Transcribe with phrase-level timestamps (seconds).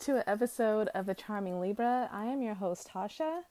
[0.00, 2.08] to an episode of The Charming Libra.
[2.10, 3.42] I am your host, Tasha.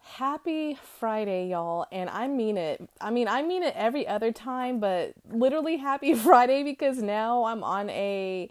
[0.00, 1.86] Happy Friday, y'all.
[1.92, 2.90] And I mean it.
[3.00, 7.62] I mean, I mean it every other time, but literally happy Friday because now I'm
[7.62, 8.50] on a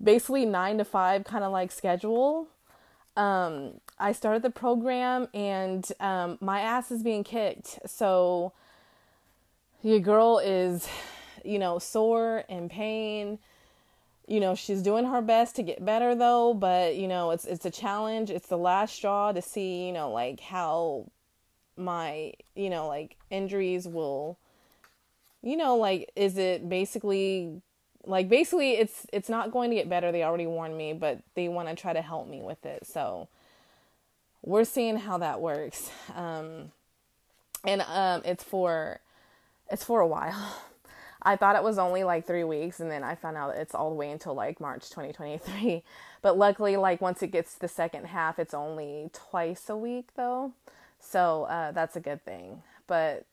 [0.00, 2.46] basically nine to five kind of like schedule.
[3.16, 7.80] Um, I started the program and um, my ass is being kicked.
[7.86, 8.52] So
[9.82, 10.88] your girl is,
[11.44, 13.40] you know, sore and pain
[14.26, 17.64] you know she's doing her best to get better though but you know it's it's
[17.64, 18.30] a challenge.
[18.30, 21.10] It's the last straw to see you know like how
[21.76, 24.38] my you know like injuries will
[25.42, 27.60] you know like is it basically
[28.06, 30.12] like basically it's it's not going to get better.
[30.12, 32.86] They already warned me but they want to try to help me with it.
[32.86, 33.28] So
[34.42, 35.90] we're seeing how that works.
[36.14, 36.72] Um
[37.64, 39.00] and um it's for
[39.70, 40.56] it's for a while
[41.24, 43.88] I thought it was only like three weeks, and then I found out it's all
[43.88, 45.82] the way until like March 2023.
[46.22, 50.08] But luckily, like once it gets to the second half, it's only twice a week
[50.16, 50.52] though,
[50.98, 52.62] so uh, that's a good thing.
[52.86, 53.26] But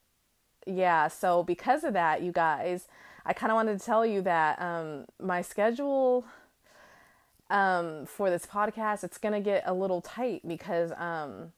[0.66, 2.89] yeah, so because of that, you guys,
[3.25, 6.25] I kind of wanted to tell you that um, my schedule
[7.50, 11.53] um, for this podcast it's gonna get a little tight because um,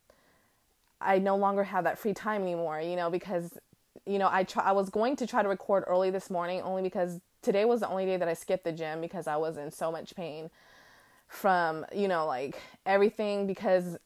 [1.02, 2.80] I no longer have that free time anymore.
[2.80, 3.58] You know, because
[4.06, 6.82] you know, I try, I was going to try to record early this morning only
[6.82, 9.72] because today was the only day that I skipped the gym because I was in
[9.72, 10.50] so much pain
[11.28, 13.98] from, you know, like everything because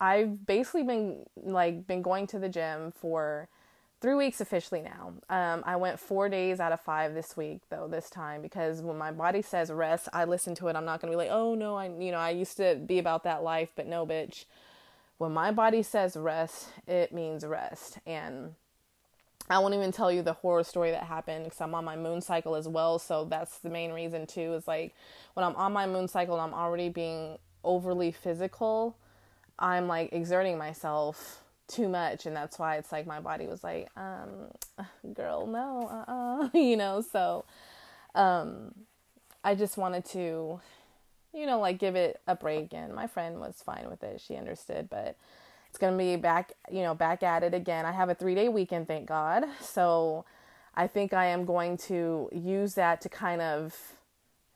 [0.00, 3.48] I've basically been like been going to the gym for
[4.00, 5.14] 3 weeks officially now.
[5.30, 8.98] Um, I went 4 days out of 5 this week though this time because when
[8.98, 10.76] my body says rest, I listen to it.
[10.76, 12.98] I'm not going to be like, "Oh no, I you know, I used to be
[12.98, 14.44] about that life, but no bitch."
[15.16, 17.98] When my body says rest, it means rest.
[18.04, 18.56] And
[19.50, 22.20] I won't even tell you the horror story that happened because I'm on my moon
[22.22, 22.98] cycle as well.
[22.98, 24.54] So that's the main reason too.
[24.54, 24.94] Is like
[25.34, 28.96] when I'm on my moon cycle and I'm already being overly physical,
[29.58, 33.88] I'm like exerting myself too much, and that's why it's like my body was like,
[33.96, 34.50] um,
[35.14, 36.48] "Girl, no, uh, uh-uh.
[36.58, 37.44] you know." So,
[38.14, 38.74] um,
[39.42, 40.60] I just wanted to,
[41.32, 44.20] you know, like give it a break, and my friend was fine with it.
[44.20, 45.16] She understood, but
[45.74, 47.84] it's going to be back, you know, back at it again.
[47.84, 49.42] I have a three day weekend, thank God.
[49.60, 50.24] So
[50.76, 53.76] I think I am going to use that to kind of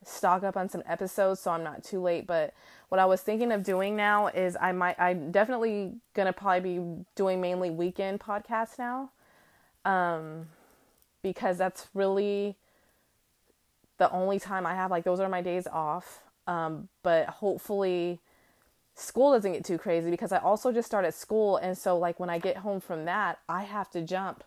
[0.05, 2.25] stock up on some episodes so I'm not too late.
[2.25, 2.53] But
[2.87, 6.77] what I was thinking of doing now is I might, I'm definitely going to probably
[6.77, 9.11] be doing mainly weekend podcasts now.
[9.83, 10.47] Um,
[11.21, 12.55] because that's really
[13.97, 16.21] the only time I have, like, those are my days off.
[16.47, 18.21] Um, but hopefully,
[18.99, 21.57] school doesn't get too crazy because I also just started school.
[21.57, 24.43] And so, like, when I get home from that, I have to jump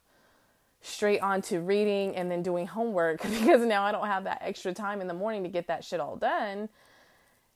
[0.80, 4.72] straight on to reading and then doing homework because now I don't have that extra
[4.72, 6.68] time in the morning to get that shit all done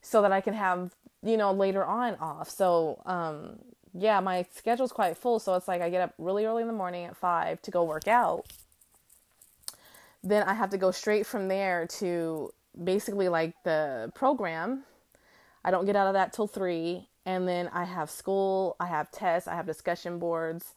[0.01, 2.49] so that I can have, you know, later on off.
[2.49, 3.59] So, um,
[3.93, 5.39] yeah, my schedule's quite full.
[5.39, 7.85] So it's like I get up really early in the morning at five to go
[7.85, 8.47] work out.
[10.23, 12.53] Then I have to go straight from there to
[12.83, 14.85] basically like the program
[15.67, 17.09] I don't get out of that till three.
[17.27, 20.75] And then I have school, I have tests, I have discussion boards,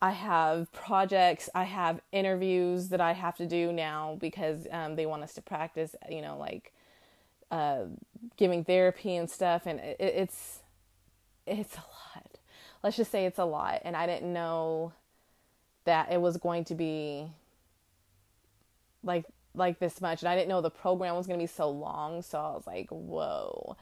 [0.00, 5.04] I have projects, I have interviews that I have to do now because um, they
[5.04, 6.72] want us to practice, you know, like
[7.50, 7.86] uh,
[8.36, 9.66] giving therapy and stuff.
[9.66, 10.60] And it, it's,
[11.44, 12.38] it's a lot.
[12.84, 13.82] Let's just say it's a lot.
[13.84, 14.92] And I didn't know
[15.86, 17.26] that it was going to be
[19.02, 19.24] like
[19.54, 22.22] like this much and I didn't know the program was going to be so long
[22.22, 23.76] so I was like whoa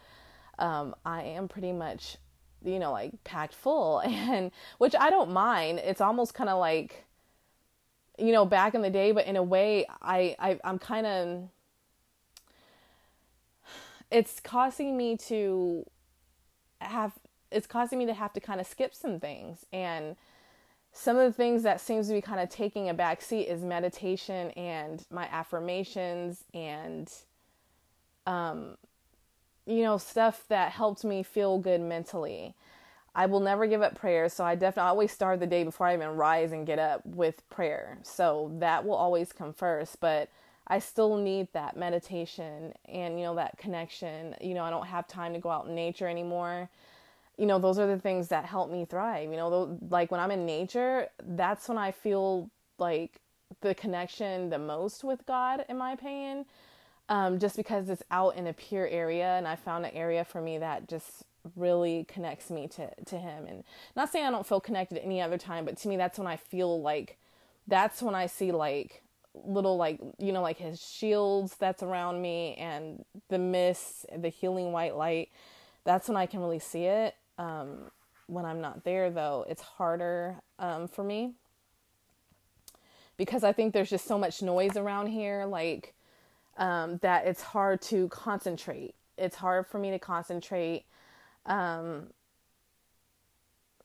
[0.62, 2.16] um, I am pretty much,
[2.64, 5.80] you know, like packed full, and which I don't mind.
[5.80, 7.04] It's almost kind of like,
[8.16, 11.48] you know, back in the day, but in a way, I, I I'm kind of.
[14.10, 15.84] It's causing me to
[16.80, 17.12] have.
[17.50, 20.16] It's causing me to have to kind of skip some things and
[20.92, 23.62] some of the things that seems to be kind of taking a back seat is
[23.62, 27.10] meditation and my affirmations and
[28.26, 28.76] um,
[29.66, 32.54] you know, stuff that helped me feel good mentally.
[33.14, 35.94] I will never give up prayer, so I definitely always start the day before I
[35.94, 37.98] even rise and get up with prayer.
[38.02, 40.30] So that will always come first, but
[40.66, 44.34] I still need that meditation and you know that connection.
[44.40, 46.70] You know, I don't have time to go out in nature anymore.
[47.36, 49.30] You know, those are the things that help me thrive.
[49.30, 53.20] You know, like when I'm in nature, that's when I feel like
[53.60, 56.46] the connection the most with God in my opinion
[57.08, 60.40] um, just because it's out in a pure area and I found an area for
[60.40, 61.24] me that just
[61.56, 63.46] really connects me to, to him.
[63.46, 63.64] And
[63.96, 66.36] not saying I don't feel connected any other time, but to me, that's when I
[66.36, 67.18] feel like,
[67.66, 69.02] that's when I see like
[69.34, 74.72] little like you know like his shields that's around me and the mist the healing
[74.72, 75.30] white light.
[75.84, 77.14] That's when i can really see it.
[77.38, 77.90] Um,
[78.26, 81.32] when i'm not there though it's harder um, for me.
[83.16, 85.94] Because i think there's just so much noise around here like
[86.56, 88.94] um, that it's hard to concentrate.
[89.18, 90.84] It's hard for me to concentrate
[91.46, 92.08] um,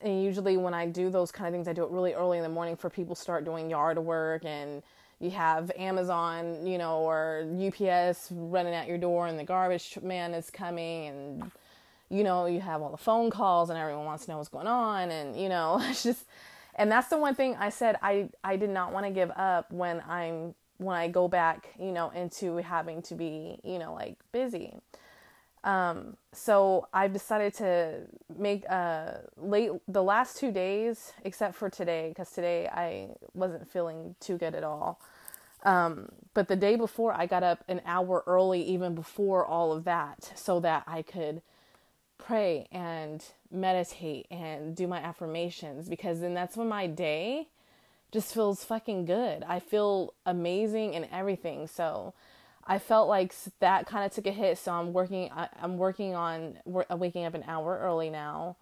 [0.02, 2.44] and usually when I do those kind of things, I do it really early in
[2.44, 4.84] the morning for people start doing yard work and
[5.20, 10.34] you have Amazon, you know, or UPS running at your door and the garbage man
[10.34, 11.52] is coming and
[12.10, 14.68] you know, you have all the phone calls and everyone wants to know what's going
[14.68, 16.26] on and you know, it's just
[16.76, 19.72] and that's the one thing I said I I did not want to give up
[19.72, 24.16] when I'm when I go back, you know, into having to be, you know, like
[24.32, 24.74] busy.
[25.64, 28.02] Um, so I've decided to
[28.38, 34.16] make uh, late the last two days, except for today, because today I wasn't feeling
[34.20, 35.02] too good at all.
[35.64, 39.84] Um, but the day before, I got up an hour early, even before all of
[39.86, 41.42] that, so that I could
[42.18, 47.48] pray and meditate and do my affirmations, because then that's when my day
[48.12, 49.44] just feels fucking good.
[49.48, 51.68] I feel amazing and everything.
[51.68, 52.14] So,
[52.68, 54.58] I felt like that kind of took a hit.
[54.58, 55.32] So I'm working.
[55.32, 56.58] I, am working on
[56.92, 58.58] uh, waking up an hour early now.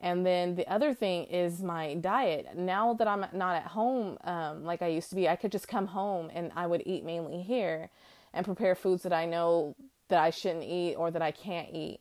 [0.00, 2.56] And then the other thing is my diet.
[2.56, 5.68] Now that I'm not at home um, like I used to be, I could just
[5.68, 7.90] come home and I would eat mainly here
[8.32, 9.76] and prepare foods that I know
[10.08, 12.00] that I shouldn't eat or that I can't eat.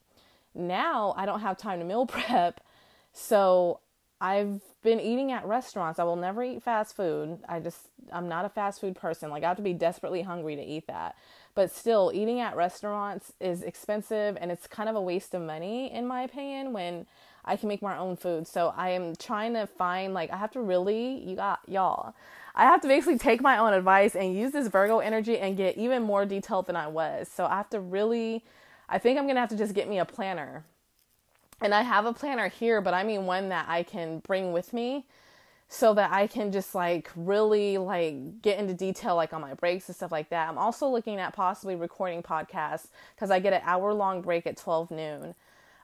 [0.56, 2.62] Now I don't have time to meal prep.
[3.14, 3.82] So
[4.22, 6.00] I've been eating at restaurants.
[6.00, 7.40] I will never eat fast food.
[7.50, 9.32] I just, I'm not a fast food person.
[9.32, 11.16] Like, I have to be desperately hungry to eat that.
[11.56, 15.92] But still, eating at restaurants is expensive and it's kind of a waste of money,
[15.92, 17.08] in my opinion, when
[17.44, 18.48] I can make my own food.
[18.48, 22.14] So I am trying to find, like, I have to really, you got, y'all,
[22.54, 25.78] I have to basically take my own advice and use this Virgo energy and get
[25.78, 27.28] even more detailed than I was.
[27.28, 28.46] So I have to really,
[28.88, 30.64] I think I'm to have to just get me a planner.
[31.62, 34.74] And I have a planner here, but I mean one that I can bring with
[34.74, 35.06] me
[35.70, 39.88] so that I can just like really like get into detail like on my breaks
[39.88, 40.50] and stuff like that.
[40.50, 44.58] I'm also looking at possibly recording podcasts because I get an hour long break at
[44.58, 45.36] 12 noon.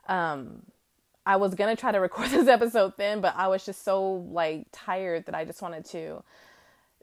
[0.06, 0.62] Um,
[1.24, 4.66] I was gonna try to record this episode then, but I was just so like
[4.72, 6.22] tired that I just wanted to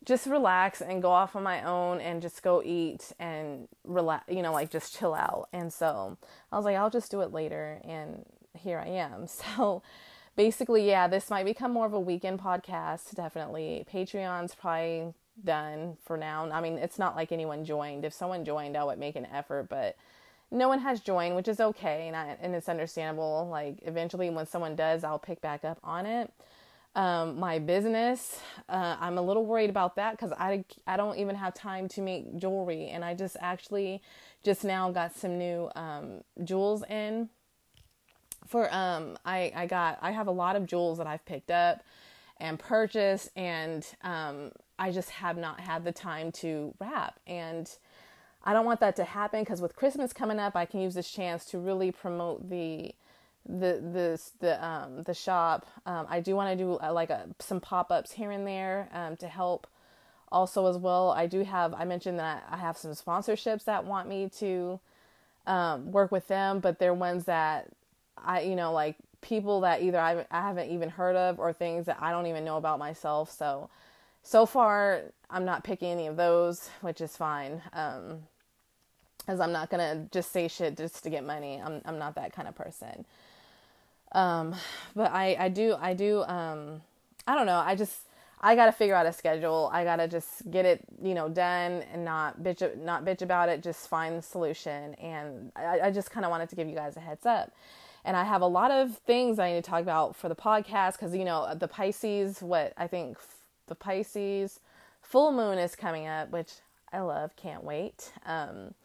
[0.04, 4.44] just relax and go off on my own and just go eat and relax, you
[4.44, 5.50] know, like just chill out.
[5.51, 6.18] And so
[6.51, 7.81] I was like, I'll just do it later.
[7.83, 8.25] And
[8.56, 9.28] here I am.
[9.56, 9.84] So
[10.36, 13.86] basically, yeah, this might become more of a weekend podcast, definitely.
[13.92, 15.13] Patreon's probably
[15.44, 16.50] done for now.
[16.52, 18.06] I mean, it's not like anyone joined.
[18.06, 19.96] If someone joined, I would make an effort, but
[20.52, 23.48] no one has joined, which is okay, and, I, and it's understandable.
[23.50, 26.31] Like, eventually, when someone does, I'll pick back up on it.
[26.95, 31.35] Um, my business, uh, I'm a little worried about that because I, I don't even
[31.35, 34.02] have time to make jewelry, and I just actually
[34.44, 37.30] just now got some new um, jewels in
[38.47, 41.83] for um I I got I have a lot of jewels that I've picked up
[42.37, 47.19] and purchased and um I just have not had the time to wrap.
[47.25, 47.69] And
[48.44, 51.09] I don't want that to happen because with Christmas coming up I can use this
[51.09, 52.94] chance to really promote the
[53.47, 55.68] the the the um the shop.
[55.85, 59.16] Um I do want to do uh, like a, some pop-ups here and there um
[59.18, 59.68] to help
[60.31, 61.11] also as well.
[61.11, 64.80] I do have I mentioned that I have some sponsorships that want me to
[65.47, 67.69] um, work with them but they're ones that
[68.18, 71.86] I, you know, like people that either I, I haven't even heard of or things
[71.88, 73.31] that I don't even know about myself.
[73.31, 73.69] So,
[74.24, 77.62] so far, I'm not picking any of those, which is fine.
[77.74, 78.24] Um,
[79.28, 81.62] as I'm not gonna just say shit just to get money.
[81.64, 83.06] I'm I'm not that kind of person.
[84.12, 84.56] Um,
[84.95, 86.81] but I I do I do um
[87.28, 87.57] I don't know.
[87.57, 88.02] I just
[88.42, 89.69] I gotta figure out a schedule.
[89.74, 93.64] I gotta just get it you know done and not bitch not bitch about it.
[93.64, 94.94] Just find the solution.
[94.95, 97.52] And I, I just kind of wanted to give you guys a heads up
[98.06, 100.94] and I have a lot of things I need to talk about for the podcast
[100.94, 102.42] because you know the Pisces.
[102.42, 103.18] What I think
[103.68, 104.59] the Pisces
[105.02, 106.54] full moon is coming up, which
[106.94, 107.35] I love.
[107.35, 108.12] Can't wait.
[108.26, 108.76] Um,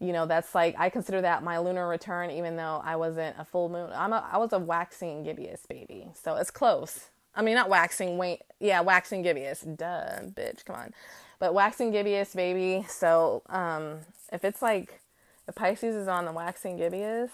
[0.00, 3.44] you know that's like I consider that my lunar return, even though I wasn't a
[3.44, 3.90] full moon.
[3.94, 7.08] I'm a I was a waxing gibbous baby, so it's close.
[7.36, 8.18] I mean, not waxing.
[8.18, 9.60] Wait, yeah, waxing gibbous.
[9.60, 10.92] Duh, bitch, come on.
[11.38, 12.84] But waxing gibbous baby.
[12.88, 13.98] So um,
[14.32, 15.00] if it's like
[15.46, 17.30] the Pisces is on the waxing gibbous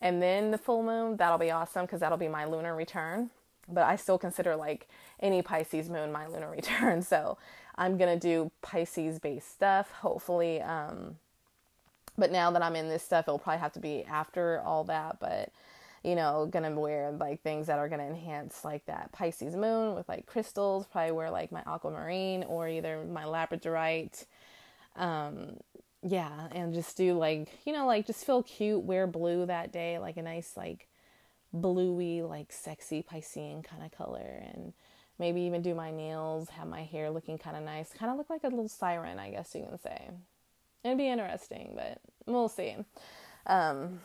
[0.00, 3.30] and then the full moon, that'll be awesome because that'll be my lunar return.
[3.68, 4.88] But I still consider like
[5.20, 7.02] any Pisces moon my lunar return.
[7.02, 7.38] So
[7.76, 10.60] I'm gonna do Pisces based stuff, hopefully.
[10.60, 11.16] Um,
[12.16, 15.18] but now that I'm in this stuff, it'll probably have to be after all that.
[15.20, 15.50] But
[16.04, 20.08] you know, gonna wear like things that are gonna enhance like that Pisces moon with
[20.08, 20.86] like crystals.
[20.86, 24.24] Probably wear like my aquamarine or either my labradorite.
[24.96, 25.58] Um,
[26.02, 29.98] yeah, and just do like, you know, like just feel cute, wear blue that day,
[29.98, 30.88] like a nice, like
[31.52, 34.42] bluey, like sexy Piscean kind of color.
[34.54, 34.72] And
[35.18, 38.30] maybe even do my nails, have my hair looking kind of nice, kind of look
[38.30, 40.10] like a little siren, I guess you can say.
[40.84, 42.76] It'd be interesting, but we'll see.
[43.46, 44.00] Um,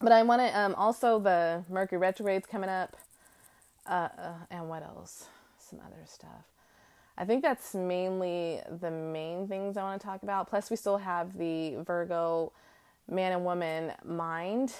[0.00, 2.96] but I want to um, also the Mercury retrograde's coming up,
[3.86, 5.26] uh, uh, and what else?
[5.58, 6.55] Some other stuff.
[7.18, 10.48] I think that's mainly the main things I want to talk about.
[10.48, 12.52] Plus, we still have the Virgo
[13.08, 14.74] man and woman mind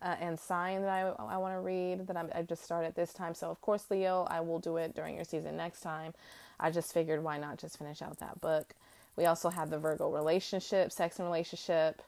[0.00, 3.12] uh, and sign that I, I want to read that I'm, I just started this
[3.12, 3.34] time.
[3.34, 6.14] So, of course, Leo, I will do it during your season next time.
[6.58, 8.74] I just figured why not just finish out that book.
[9.16, 12.00] We also have the Virgo relationship, sex and relationship.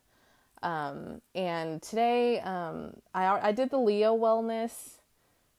[0.62, 4.94] Um, and today, um, I, I did the Leo wellness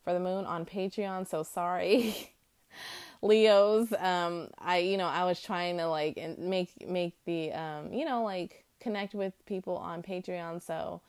[0.03, 1.27] for the moon on Patreon.
[1.27, 2.32] So sorry.
[3.22, 3.91] Leos.
[3.93, 8.24] Um, I you know I was trying to like make make the um, you know
[8.24, 10.62] like connect with people on Patreon.
[10.62, 11.01] So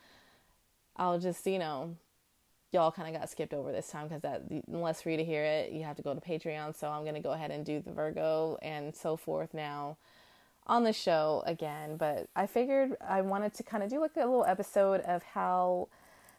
[0.96, 1.96] I'll just you know
[2.72, 5.44] y'all kind of got skipped over this time because that unless for you to hear
[5.44, 6.76] it, you have to go to Patreon.
[6.76, 9.96] So I'm gonna go ahead and do the Virgo and so forth now
[10.66, 11.96] on the show again.
[11.96, 15.88] But I figured I wanted to kind of do like a little episode of how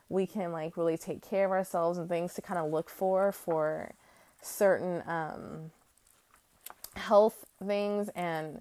[0.10, 3.32] we can like really take care of ourselves and things to kind of look for
[3.32, 3.92] for
[4.42, 5.72] certain um,
[6.98, 8.60] health things and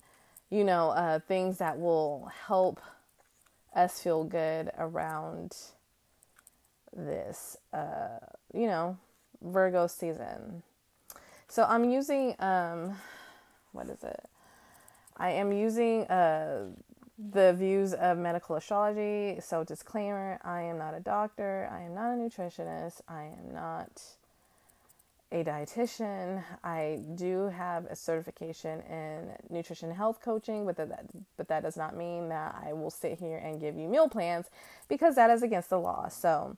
[0.50, 2.80] you know uh, things that will help
[3.74, 5.56] us feel good around
[6.96, 8.18] this uh,
[8.54, 8.96] you know
[9.42, 10.62] virgo season.
[11.48, 12.96] So i'm using um
[13.72, 14.24] what is it?
[15.16, 16.66] I am using uh
[17.32, 19.40] the views of medical astrology.
[19.40, 21.68] So disclaimer i am not a doctor.
[21.70, 23.00] I am not a nutritionist.
[23.08, 24.02] I am not
[25.40, 26.42] a dietitian.
[26.64, 31.96] I do have a certification in nutrition health coaching, but that but that does not
[31.96, 34.46] mean that I will sit here and give you meal plans
[34.88, 36.08] because that is against the law.
[36.08, 36.56] So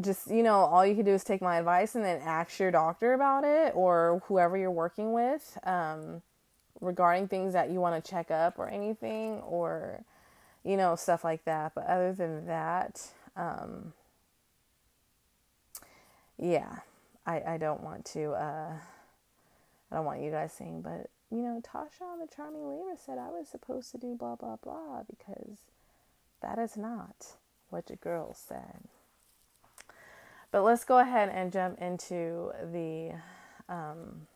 [0.00, 2.70] just you know, all you can do is take my advice and then ask your
[2.70, 6.22] doctor about it or whoever you're working with um,
[6.80, 10.04] regarding things that you want to check up or anything or
[10.64, 11.72] you know stuff like that.
[11.74, 13.92] But other than that, um,
[16.38, 16.80] yeah
[17.26, 18.72] I, I don't want to, uh,
[19.90, 23.28] I don't want you guys saying, but you know, Tasha the Charming Libra said I
[23.28, 25.58] was supposed to do blah, blah, blah, because
[26.40, 27.34] that is not
[27.70, 28.84] what your girl said.
[30.52, 33.12] But let's go ahead and jump into the.
[33.68, 34.28] Um,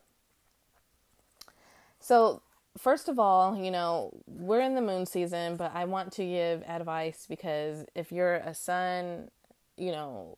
[2.00, 2.42] so,
[2.76, 6.62] first of all, you know, we're in the moon season, but I want to give
[6.64, 9.30] advice because if you're a sun,
[9.76, 10.36] you know,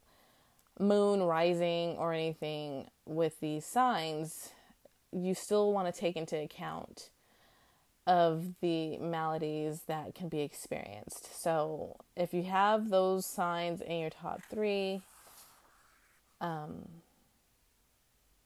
[0.82, 4.50] moon rising or anything with these signs,
[5.12, 7.10] you still want to take into account
[8.06, 11.40] of the maladies that can be experienced.
[11.40, 15.02] So, if you have those signs in your top three,
[16.40, 16.88] um,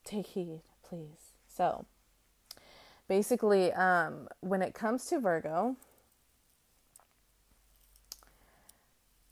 [0.05, 1.33] take heed, please.
[1.47, 1.85] So,
[3.07, 5.75] basically, um, when it comes to Virgo,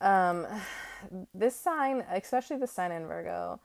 [0.01, 0.45] um,
[1.33, 3.59] this sign, especially the sign in Virgo,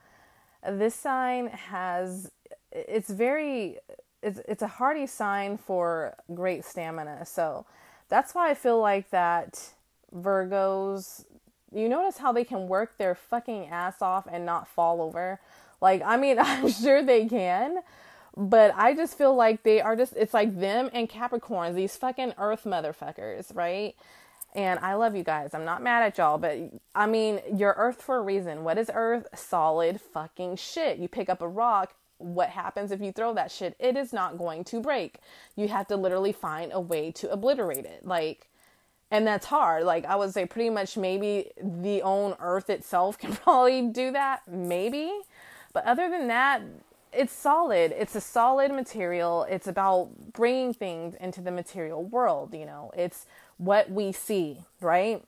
[0.67, 2.31] this sign has
[2.71, 3.77] it's very
[4.21, 7.25] it's it's a hardy sign for great stamina.
[7.25, 7.65] So
[8.09, 9.71] that's why I feel like that
[10.15, 11.25] Virgos
[11.73, 15.39] you notice how they can work their fucking ass off and not fall over.
[15.81, 17.79] Like I mean, I'm sure they can,
[18.37, 22.33] but I just feel like they are just it's like them and Capricorns, these fucking
[22.37, 23.95] earth motherfuckers, right?
[24.53, 25.53] And I love you guys.
[25.53, 26.57] I'm not mad at y'all, but
[26.93, 28.63] I mean, you're Earth for a reason.
[28.63, 29.27] What is Earth?
[29.33, 30.97] Solid fucking shit.
[30.97, 33.75] You pick up a rock, what happens if you throw that shit?
[33.79, 35.19] It is not going to break.
[35.55, 38.05] You have to literally find a way to obliterate it.
[38.05, 38.47] Like,
[39.09, 39.83] and that's hard.
[39.83, 44.41] Like, I would say pretty much maybe the own Earth itself can probably do that.
[44.47, 45.11] Maybe.
[45.73, 46.61] But other than that,
[47.13, 47.93] it's solid.
[47.97, 49.45] It's a solid material.
[49.49, 52.91] It's about bringing things into the material world, you know.
[52.95, 53.25] It's
[53.61, 55.23] what we see, right?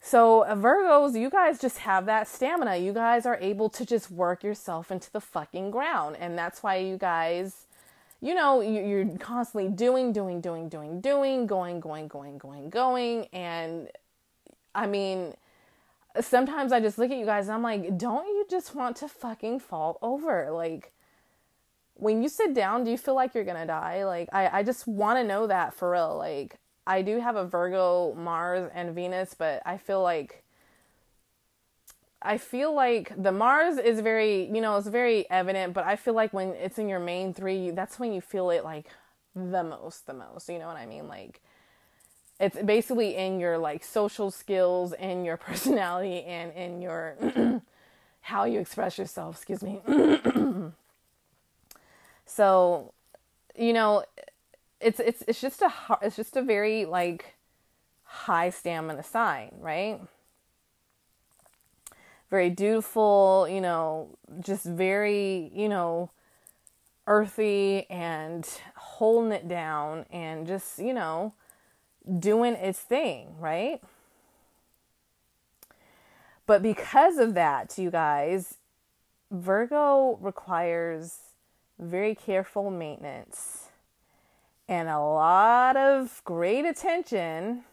[0.00, 2.76] So, uh, Virgos, you guys just have that stamina.
[2.78, 6.16] You guys are able to just work yourself into the fucking ground.
[6.18, 7.66] And that's why you guys,
[8.22, 13.26] you know, you're constantly doing, doing, doing, doing, doing, going, going, going, going, going.
[13.26, 13.88] And
[14.74, 15.34] I mean,
[16.20, 19.08] sometimes I just look at you guys and I'm like, don't you just want to
[19.08, 20.50] fucking fall over?
[20.50, 20.92] Like,
[21.94, 24.06] when you sit down, do you feel like you're gonna die?
[24.06, 26.16] Like, I, I just wanna know that for real.
[26.16, 26.58] Like,
[26.88, 30.42] I do have a Virgo, Mars, and Venus, but I feel like
[32.20, 36.14] I feel like the Mars is very, you know, it's very evident, but I feel
[36.14, 38.86] like when it's in your main three, that's when you feel it like
[39.36, 40.48] the most, the most.
[40.48, 41.06] You know what I mean?
[41.06, 41.40] Like,
[42.40, 47.62] it's basically in your like social skills, in your personality, and in your
[48.22, 49.36] how you express yourself.
[49.36, 49.80] Excuse me.
[52.26, 52.92] so,
[53.56, 54.04] you know,
[54.80, 57.34] it's it's it's just a it's just a very like
[58.04, 60.00] high stamina sign, right?
[62.30, 66.10] Very dutiful, you know, just very, you know,
[67.06, 71.32] earthy and holding it down and just, you know,
[72.18, 73.80] doing its thing, right?
[76.46, 78.56] But because of that, you guys,
[79.30, 81.18] Virgo requires
[81.78, 83.67] very careful maintenance
[84.68, 87.64] and a lot of great attention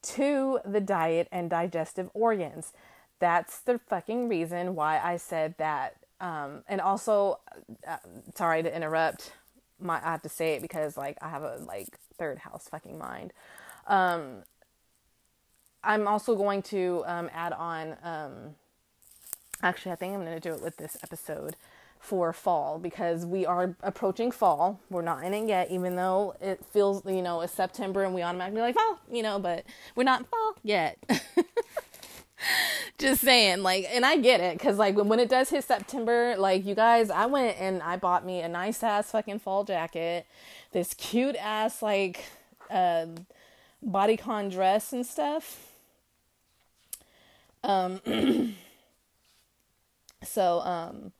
[0.00, 2.72] to the diet and digestive organs.
[3.18, 5.96] That's the fucking reason why I said that.
[6.20, 7.40] Um, and also,
[7.86, 7.96] uh,
[8.36, 9.32] sorry to interrupt.
[9.80, 12.98] My I have to say it because like I have a like third house fucking
[12.98, 13.32] mind.
[13.86, 14.42] Um,
[15.82, 17.96] I'm also going to um, add on.
[18.02, 18.32] Um,
[19.62, 21.56] actually, I think I'm going to do it with this episode
[22.00, 24.80] for fall because we are approaching fall.
[24.90, 28.22] We're not in it yet, even though it feels, you know, it's September and we
[28.22, 29.64] automatically like fall, you know, but
[29.94, 30.98] we're not fall yet.
[32.98, 36.64] Just saying, like, and I get it because, like, when, it does hit September, like,
[36.64, 40.26] you guys, I went and I bought me a nice ass fucking fall jacket,
[40.72, 42.24] this cute ass, like,
[42.70, 43.06] uh,
[43.84, 45.68] bodycon dress and stuff.
[47.62, 48.00] Um,
[50.22, 51.12] so, um,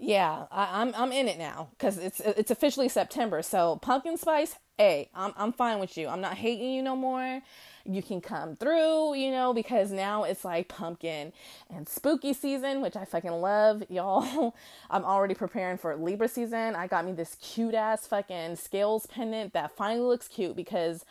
[0.00, 3.42] yeah, I, am I'm, I'm in it now because it's it's officially September.
[3.42, 6.08] So pumpkin spice, hey, I'm I'm fine with you.
[6.08, 7.42] I'm not hating you no more.
[7.84, 11.34] You can come through, you know, because now it's like pumpkin
[11.68, 14.54] and spooky season, which I fucking love, y'all.
[14.90, 16.74] I'm already preparing for Libra season.
[16.76, 21.04] I got me this cute ass fucking scales pendant that finally looks cute because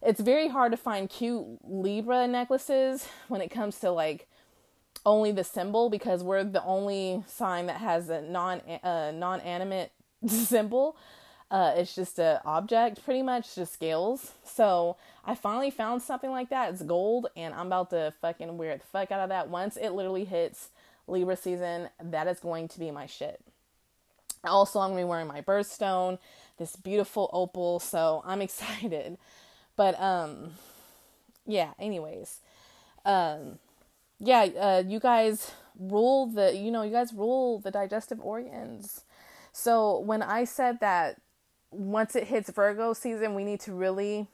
[0.00, 4.26] it's very hard to find cute Libra necklaces when it comes to like
[5.04, 9.90] only the symbol because we're the only sign that has a non uh, non animate
[10.26, 10.96] symbol.
[11.50, 14.32] Uh, it's just a object, pretty much, just scales.
[14.42, 16.72] So I finally found something like that.
[16.72, 19.50] It's gold, and I'm about to fucking wear the fuck out of that.
[19.50, 20.70] Once it literally hits
[21.06, 23.38] Libra season, that is going to be my shit.
[24.44, 26.18] Also, I'm gonna be wearing my birthstone,
[26.56, 27.80] this beautiful opal.
[27.80, 29.18] So I'm excited.
[29.76, 30.52] But um,
[31.46, 31.72] yeah.
[31.78, 32.40] Anyways,
[33.04, 33.58] um,
[34.22, 39.04] yeah, uh, you guys rule the, you know, you guys rule the digestive organs.
[39.52, 41.20] So when I said that
[41.72, 44.28] once it hits Virgo season, we need to really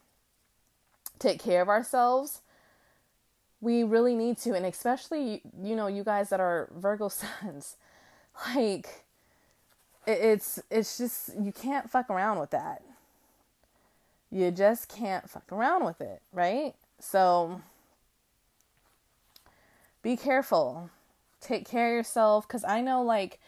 [1.18, 2.42] take care of ourselves.
[3.60, 7.08] We really need to, and especially you know you guys that are Virgo
[7.42, 7.76] suns,
[8.54, 9.04] like
[10.06, 12.82] it's it's just you can't fuck around with that.
[14.30, 16.74] You just can't fuck around with it, right?
[17.00, 17.62] So
[20.08, 20.88] be careful.
[21.38, 23.38] Take care of yourself cuz I know like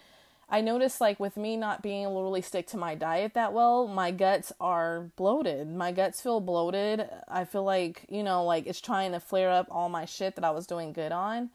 [0.51, 3.55] I noticed like with me not being able to really stick to my diet that
[3.55, 5.69] well, my guts are bloated.
[5.69, 7.09] My guts feel bloated.
[7.27, 10.45] I feel like, you know, like it's trying to flare up all my shit that
[10.45, 11.49] I was doing good on.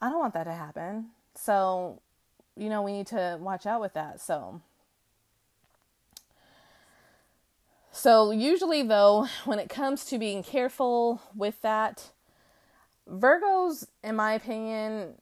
[0.00, 1.10] I don't want that to happen.
[1.34, 2.00] So,
[2.56, 4.22] you know, we need to watch out with that.
[4.22, 4.62] So,
[7.92, 12.12] so usually though, when it comes to being careful with that,
[13.10, 15.14] Virgos, in my opinion,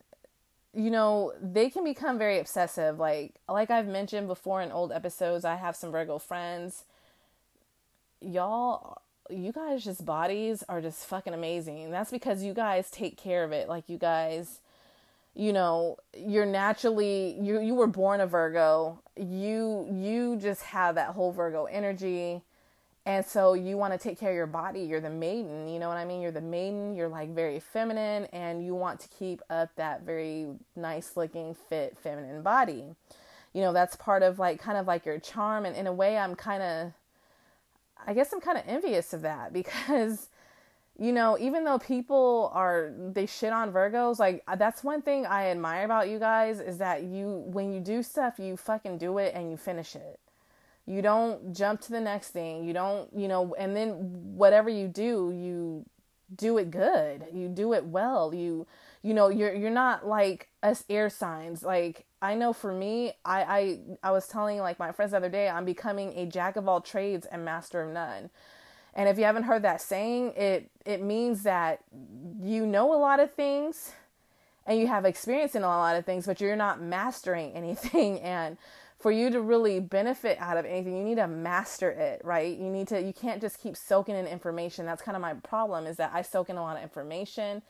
[0.75, 2.99] you know, they can become very obsessive.
[2.99, 6.85] Like like I've mentioned before in old episodes, I have some Virgo friends.
[8.21, 11.91] Y'all you guys just bodies are just fucking amazing.
[11.91, 13.69] That's because you guys take care of it.
[13.69, 14.61] Like you guys
[15.35, 19.01] you know, you're naturally you you were born a Virgo.
[19.17, 22.43] You you just have that whole Virgo energy
[23.09, 24.81] and so you want to take care of your body.
[24.81, 26.21] You're the maiden, you know what I mean?
[26.21, 30.49] You're the maiden, you're like very feminine, and you want to keep up that very
[30.77, 32.85] nice looking, fit, feminine body.
[33.55, 35.65] You know, that's part of like kind of like your charm.
[35.65, 36.93] And in a way, I'm kind of,
[38.07, 40.29] I guess I'm kind of envious of that because,
[40.99, 45.25] you know, even though people are, they shit on Virgos, like uh, that's one thing
[45.25, 49.17] I admire about you guys is that you, when you do stuff, you fucking do
[49.17, 50.21] it and you finish it
[50.89, 52.65] you don't jump to the next thing.
[52.65, 53.93] You don't, you know, and then
[54.35, 55.85] whatever you do, you
[56.35, 57.27] do it good.
[57.33, 58.35] You do it well.
[58.35, 58.67] You
[59.03, 61.63] you know, you're you're not like us air signs.
[61.63, 65.29] Like I know for me, I I I was telling like my friends the other
[65.29, 68.31] day, I'm becoming a jack of all trades and master of none.
[68.95, 71.81] And if you haven't heard that saying, it it means that
[72.43, 73.93] you know a lot of things
[74.69, 78.21] and you have experience in a lot of things, but you're not mastering anything.
[78.21, 78.57] And
[78.99, 82.57] for you to really benefit out of anything, you need to master it, right?
[82.57, 84.87] You need to, you can't just keep soaking in information.
[84.87, 87.63] That's kind of my problem is that I soak in a lot of information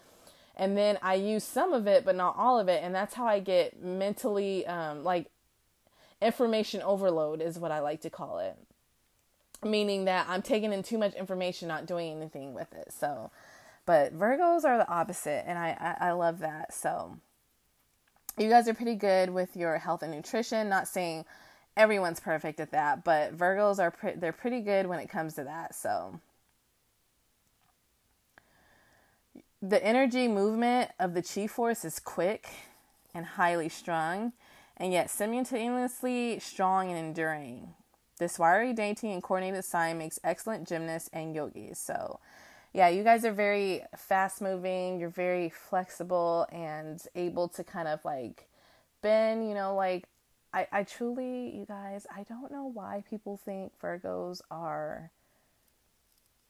[0.56, 2.82] and then I use some of it, but not all of it.
[2.82, 5.26] And that's how I get mentally, um, like
[6.20, 8.56] information overload is what I like to call it.
[9.62, 12.92] Meaning that I'm taking in too much information, not doing anything with it.
[12.92, 13.30] So,
[13.86, 16.74] but Virgos are the opposite, and I, I, I love that.
[16.74, 17.18] So,
[18.40, 20.68] you guys are pretty good with your health and nutrition.
[20.68, 21.24] Not saying
[21.76, 25.44] everyone's perfect at that, but Virgos are pre- they're pretty good when it comes to
[25.44, 25.74] that.
[25.74, 26.20] So,
[29.60, 32.48] the energy movement of the chi force is quick
[33.14, 34.32] and highly strung,
[34.76, 37.74] and yet simultaneously strong and enduring.
[38.18, 41.78] This wiry, dainty, and coordinated sign makes excellent gymnasts and yogis.
[41.78, 42.20] So,
[42.72, 48.04] yeah, you guys are very fast moving, you're very flexible and able to kind of
[48.04, 48.48] like
[49.02, 50.04] bend, you know, like
[50.52, 55.10] I, I truly, you guys, I don't know why people think Virgos are,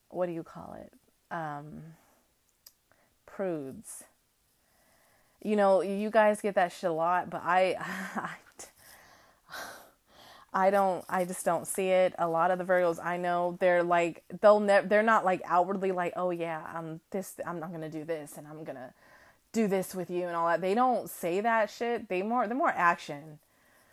[0.08, 0.92] what do you call it?
[1.34, 1.82] Um,
[3.26, 4.04] prudes.
[5.42, 7.76] You know, you guys get that shit a lot, but I,
[8.16, 8.36] I
[10.58, 12.14] I don't I just don't see it.
[12.18, 15.92] A lot of the Virgos I know they're like they'll never they're not like outwardly
[15.92, 18.92] like, "Oh yeah, I'm this I'm not going to do this and I'm going to
[19.52, 22.08] do this with you and all that." They don't say that shit.
[22.08, 23.38] They more they're more action.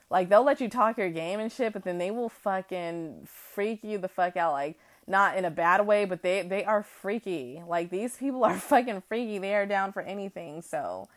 [0.09, 3.83] Like they'll let you talk your game and shit, but then they will fucking freak
[3.83, 7.61] you the fuck out like not in a bad way, but they they are freaky.
[7.67, 9.37] Like these people are fucking freaky.
[9.37, 10.63] They are down for anything.
[10.63, 11.09] So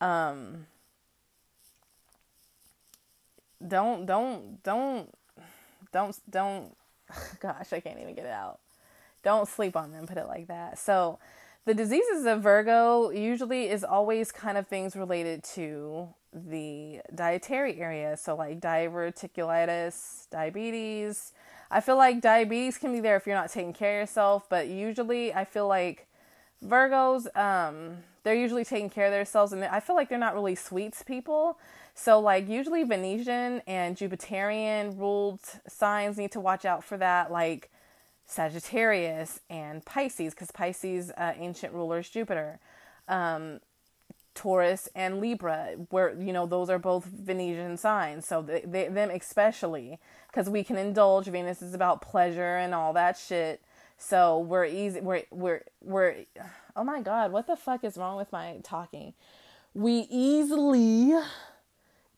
[0.00, 0.66] um
[3.68, 5.12] don't don't don't
[5.92, 6.76] don't don't
[7.40, 8.60] gosh, I can't even get it out.
[9.22, 10.78] Don't sleep on them, put it like that.
[10.78, 11.18] So
[11.64, 18.16] the diseases of Virgo usually is always kind of things related to the dietary area.
[18.16, 21.32] So like diverticulitis, diabetes,
[21.70, 24.68] I feel like diabetes can be there if you're not taking care of yourself, but
[24.68, 26.06] usually I feel like
[26.64, 30.54] Virgos, um, they're usually taking care of themselves, and I feel like they're not really
[30.54, 31.58] sweets people.
[31.94, 37.70] So, like, usually Venusian and Jupiterian ruled signs need to watch out for that, like
[38.26, 42.58] Sagittarius and Pisces, because Pisces' uh, ancient ruler is Jupiter.
[43.08, 43.60] Um,
[44.34, 49.10] Taurus and Libra, where you know those are both Venusian signs, so they, they them
[49.10, 51.26] especially because we can indulge.
[51.26, 53.60] Venus is about pleasure and all that shit.
[53.98, 55.00] So we're easy.
[55.00, 56.24] We're we're we're.
[56.74, 59.12] Oh my god, what the fuck is wrong with my talking?
[59.74, 61.12] We easily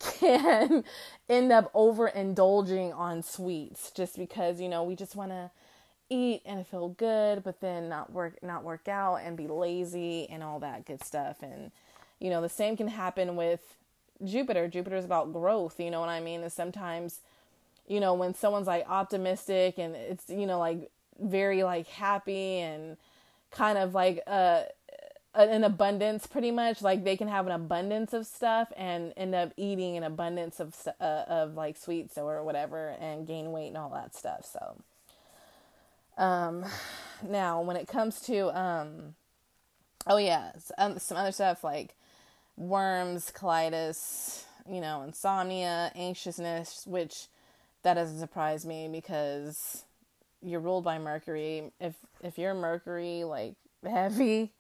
[0.01, 0.85] can
[1.29, 5.51] end up overindulging on sweets just because you know we just want to
[6.11, 10.43] eat and feel good, but then not work not work out and be lazy and
[10.43, 11.71] all that good stuff and
[12.21, 13.77] you know, the same can happen with
[14.25, 14.69] Jupiter.
[14.69, 16.43] Jupiter is about growth, you know what I mean?
[16.43, 17.21] And sometimes,
[17.87, 22.97] you know, when someone's like optimistic and it's, you know, like very like happy and
[23.51, 24.63] kind of like uh
[25.35, 29.53] an abundance pretty much like they can have an abundance of stuff and end up
[29.57, 33.91] eating an abundance of uh, of like sweets or whatever and gain weight and all
[33.91, 34.77] that stuff so
[36.23, 36.65] um
[37.29, 39.15] now when it comes to um
[40.07, 41.97] oh yeah some, some other stuff like
[42.57, 47.27] worms, colitis, you know, insomnia, anxiousness, which
[47.83, 49.85] that doesn't surprise me because
[50.43, 51.73] you're ruled by Mercury.
[51.81, 54.53] If if you're Mercury like heavy,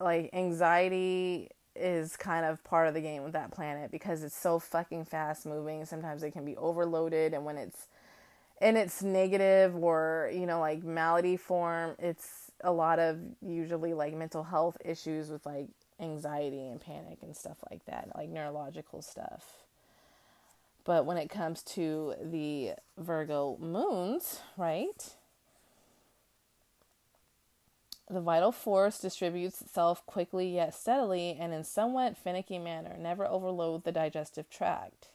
[0.00, 4.58] like anxiety is kind of part of the game with that planet because it's so
[4.58, 5.84] fucking fast moving.
[5.84, 7.88] Sometimes it can be overloaded and when it's
[8.60, 14.14] and it's negative or, you know, like malady form, it's a lot of usually like
[14.14, 15.66] mental health issues with like
[16.00, 19.64] anxiety and panic and stuff like that, like neurological stuff.
[20.84, 25.14] But when it comes to the Virgo moons, right?
[28.10, 32.96] The vital force distributes itself quickly yet steadily and in somewhat finicky manner.
[32.98, 35.08] Never overload the digestive tract.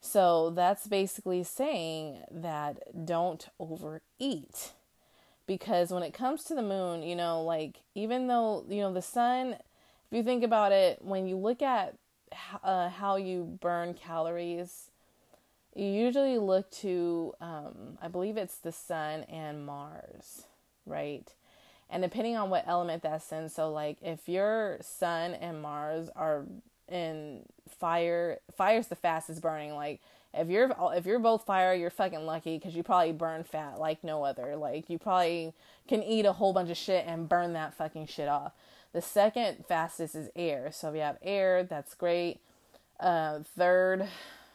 [0.00, 4.72] So that's basically saying that don't overeat.
[5.46, 9.02] Because when it comes to the moon, you know, like even though, you know, the
[9.02, 9.56] sun
[10.10, 11.94] if you think about it, when you look at
[12.64, 14.90] uh, how you burn calories,
[15.74, 20.46] you usually look to, um, I believe it's the sun and Mars,
[20.84, 21.32] right?
[21.90, 26.44] And depending on what element that's in, so like if your sun and Mars are
[26.88, 29.74] in fire, fire's the fastest burning.
[29.74, 30.00] Like
[30.32, 34.04] if you're if you're both fire, you're fucking lucky because you probably burn fat like
[34.04, 34.56] no other.
[34.56, 35.52] Like you probably
[35.88, 38.52] can eat a whole bunch of shit and burn that fucking shit off.
[38.92, 40.70] The second fastest is air.
[40.72, 42.38] So if you have air, that's great.
[42.98, 44.08] Uh, third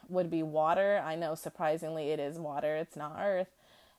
[0.08, 1.02] would be water.
[1.04, 3.48] I know surprisingly it is water, it's not earth.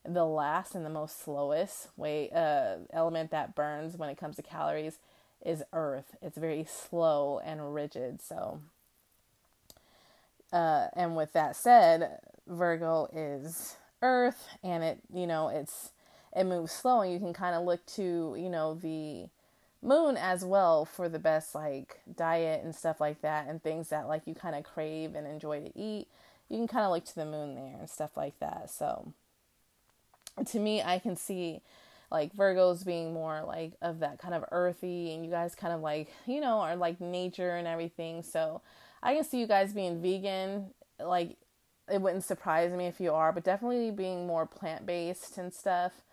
[0.07, 4.41] The last and the most slowest way uh, element that burns when it comes to
[4.41, 4.99] calories
[5.45, 6.15] is earth.
[6.21, 8.21] It's very slow and rigid.
[8.21, 8.61] So,
[10.53, 15.91] uh, and with that said, Virgo is earth and it, you know, it's,
[16.35, 19.27] it moves slow and you can kind of look to, you know, the
[19.81, 24.07] moon as well for the best like diet and stuff like that and things that
[24.07, 26.07] like you kind of crave and enjoy to eat.
[26.49, 28.69] You can kind of look to the moon there and stuff like that.
[28.69, 29.11] So,
[30.45, 31.61] to me, I can see
[32.11, 35.81] like Virgos being more like of that kind of earthy and you guys kind of
[35.81, 38.23] like, you know, are like nature and everything.
[38.23, 38.61] So
[39.03, 40.67] I can see you guys being vegan.
[40.99, 41.37] Like
[41.91, 46.03] it wouldn't surprise me if you are, but definitely being more plant based and stuff.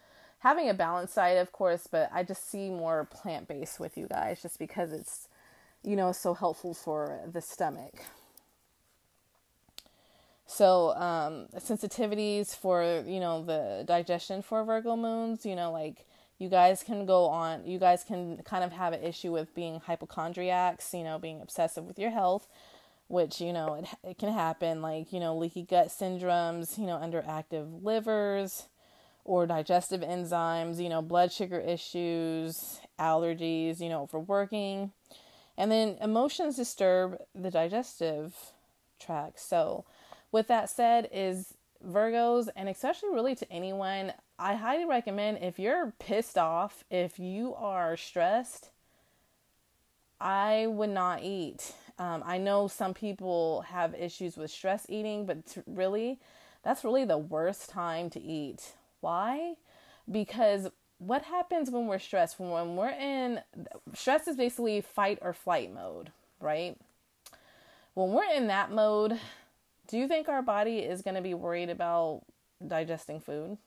[0.41, 4.07] Having a balanced diet, of course, but I just see more plant based with you
[4.07, 5.29] guys just because it's,
[5.83, 7.95] you know, so helpful for the stomach.
[10.47, 16.07] So, um, sensitivities for, you know, the digestion for Virgo moons, you know, like
[16.39, 19.81] you guys can go on, you guys can kind of have an issue with being
[19.81, 22.47] hypochondriacs, you know, being obsessive with your health,
[23.09, 26.99] which, you know, it, it can happen, like, you know, leaky gut syndromes, you know,
[26.99, 28.69] underactive livers
[29.25, 34.93] or digestive enzymes, you know, blood sugar issues, allergies, you know, overworking.
[35.57, 38.35] And then emotions disturb the digestive
[38.99, 39.41] tract.
[39.41, 39.85] So,
[40.35, 41.55] with that said, is
[41.89, 47.55] Virgos, and especially really to anyone, I highly recommend if you're pissed off, if you
[47.55, 48.71] are stressed,
[50.21, 51.73] I would not eat.
[52.01, 56.19] Um, I know some people have issues with stress eating, but really,
[56.65, 58.73] that's really the worst time to eat.
[59.03, 59.55] Why?
[60.11, 60.67] Because
[60.99, 62.41] what happens when we're stressed?
[62.41, 63.41] When we're in
[63.95, 66.77] stress is basically fight or flight mode, right?
[67.95, 69.21] When we're in that mode,
[69.95, 72.23] do you think our body is going to be worried about
[72.67, 73.59] digesting food?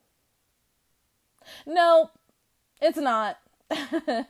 [1.66, 2.12] No,
[2.82, 3.38] it's not.
[3.72, 4.28] it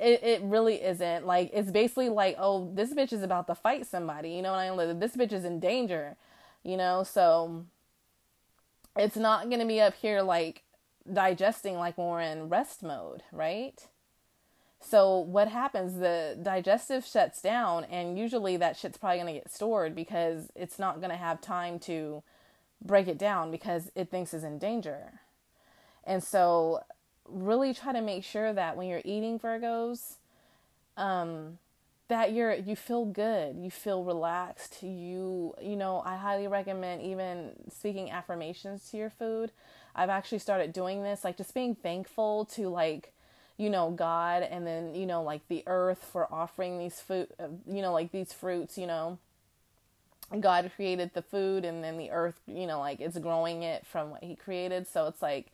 [0.00, 1.24] it really isn't.
[1.24, 4.30] Like it's basically like, oh, this bitch is about to fight somebody.
[4.30, 4.98] You know what I mean?
[4.98, 6.16] This bitch is in danger.
[6.64, 7.66] You know, so
[8.96, 10.64] it's not gonna be up here like
[11.12, 13.86] digesting like when we're in rest mode, right?
[14.80, 15.98] So what happens?
[15.98, 21.00] The digestive shuts down, and usually that shit's probably gonna get stored because it's not
[21.00, 22.22] gonna have time to
[22.84, 25.20] break it down because it thinks is in danger.
[26.04, 26.82] And so,
[27.26, 30.14] really try to make sure that when you're eating Virgos,
[30.96, 31.58] um,
[32.08, 34.82] that you're you feel good, you feel relaxed.
[34.82, 39.52] You you know, I highly recommend even speaking affirmations to your food.
[39.94, 43.12] I've actually started doing this, like just being thankful to like
[43.58, 47.28] you know god and then you know like the earth for offering these food
[47.70, 49.18] you know like these fruits you know.
[50.40, 54.10] God created the food and then the earth you know like it's growing it from
[54.10, 54.86] what he created.
[54.86, 55.46] So it's like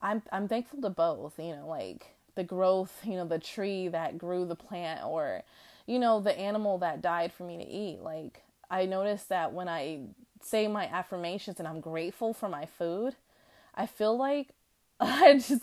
[0.00, 4.18] i'm i'm thankful to both you know like the growth you know the tree that
[4.18, 5.42] grew the plant or
[5.86, 8.00] you know the animal that died for me to eat.
[8.00, 10.00] Like i notice that when i
[10.42, 13.14] say my affirmations and i'm grateful for my food
[13.74, 14.48] i feel like
[15.00, 15.62] i just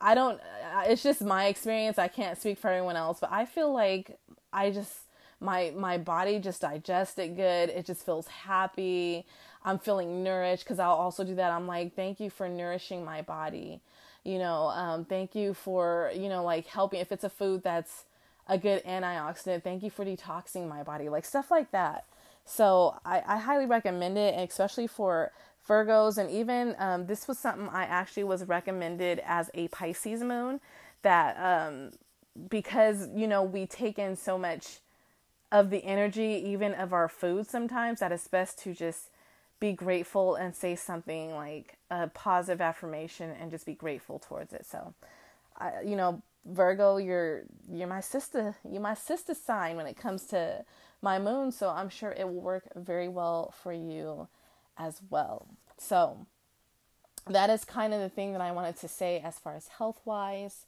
[0.00, 0.40] I don't,
[0.86, 1.98] it's just my experience.
[1.98, 4.18] I can't speak for everyone else, but I feel like
[4.52, 4.92] I just,
[5.40, 7.70] my, my body just digests it good.
[7.70, 9.26] It just feels happy.
[9.64, 11.50] I'm feeling nourished because I'll also do that.
[11.52, 13.80] I'm like, thank you for nourishing my body.
[14.24, 17.00] You know, um, thank you for, you know, like helping.
[17.00, 18.04] If it's a food that's
[18.48, 22.04] a good antioxidant, thank you for detoxing my body, like stuff like that.
[22.44, 25.32] So I, I highly recommend it, especially for
[25.68, 30.60] Virgos, and even um, this was something I actually was recommended as a Pisces moon
[31.02, 31.92] that um,
[32.48, 34.80] because you know we take in so much
[35.52, 39.10] of the energy, even of our food sometimes, that it's best to just
[39.60, 44.66] be grateful and say something like a positive affirmation and just be grateful towards it.
[44.66, 44.94] So,
[45.58, 48.56] I, you know, Virgo, you're you're my sister.
[48.70, 50.64] You're my sister sign when it comes to
[51.02, 54.28] my moon, so I'm sure it will work very well for you
[54.78, 55.46] as well.
[55.78, 56.26] So,
[57.26, 60.00] that is kind of the thing that I wanted to say as far as health
[60.04, 60.66] wise.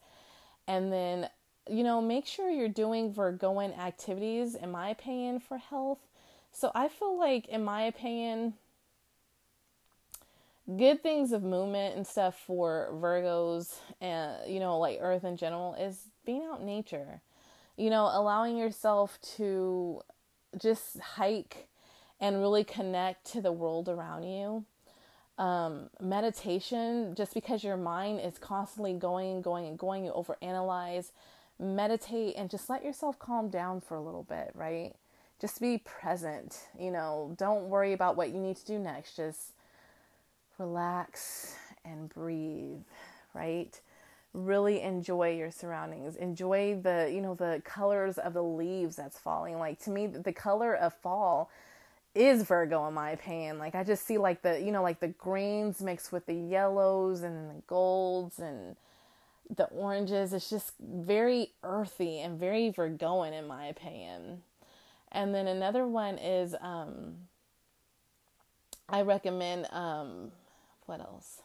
[0.66, 1.28] And then,
[1.68, 5.98] you know, make sure you're doing Virgoan activities, in my opinion, for health.
[6.52, 8.54] So I feel like, in my opinion,
[10.76, 15.74] good things of movement and stuff for Virgos and, you know, like Earth in general
[15.74, 17.20] is being out in nature.
[17.76, 20.00] You know, allowing yourself to
[20.58, 21.68] just hike
[22.20, 24.64] and really connect to the world around you.
[25.38, 31.10] Um, meditation, just because your mind is constantly going and going and going, you overanalyze.
[31.58, 34.94] meditate and just let yourself calm down for a little bit, right?
[35.40, 39.16] Just be present, you know, don't worry about what you need to do next.
[39.16, 39.52] Just
[40.58, 42.82] relax and breathe,
[43.34, 43.78] right?
[44.32, 46.16] Really enjoy your surroundings.
[46.16, 49.58] Enjoy the, you know, the colors of the leaves that's falling.
[49.58, 51.50] Like to me, the color of fall
[52.16, 53.58] is Virgo in my opinion.
[53.58, 57.22] Like I just see like the, you know, like the greens mixed with the yellows
[57.22, 58.76] and the golds and
[59.54, 60.32] the oranges.
[60.32, 64.42] It's just very earthy and very Virgoan in my opinion.
[65.12, 67.16] And then another one is um
[68.88, 70.32] I recommend um
[70.86, 71.42] what else?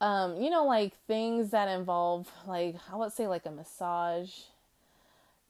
[0.00, 4.30] Um, you know, like things that involve like I would say like a massage,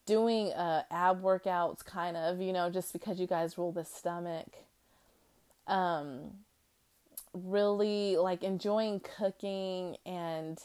[0.07, 4.49] doing uh ab workouts kind of, you know, just because you guys rule the stomach.
[5.67, 6.31] Um
[7.35, 10.59] really like enjoying cooking and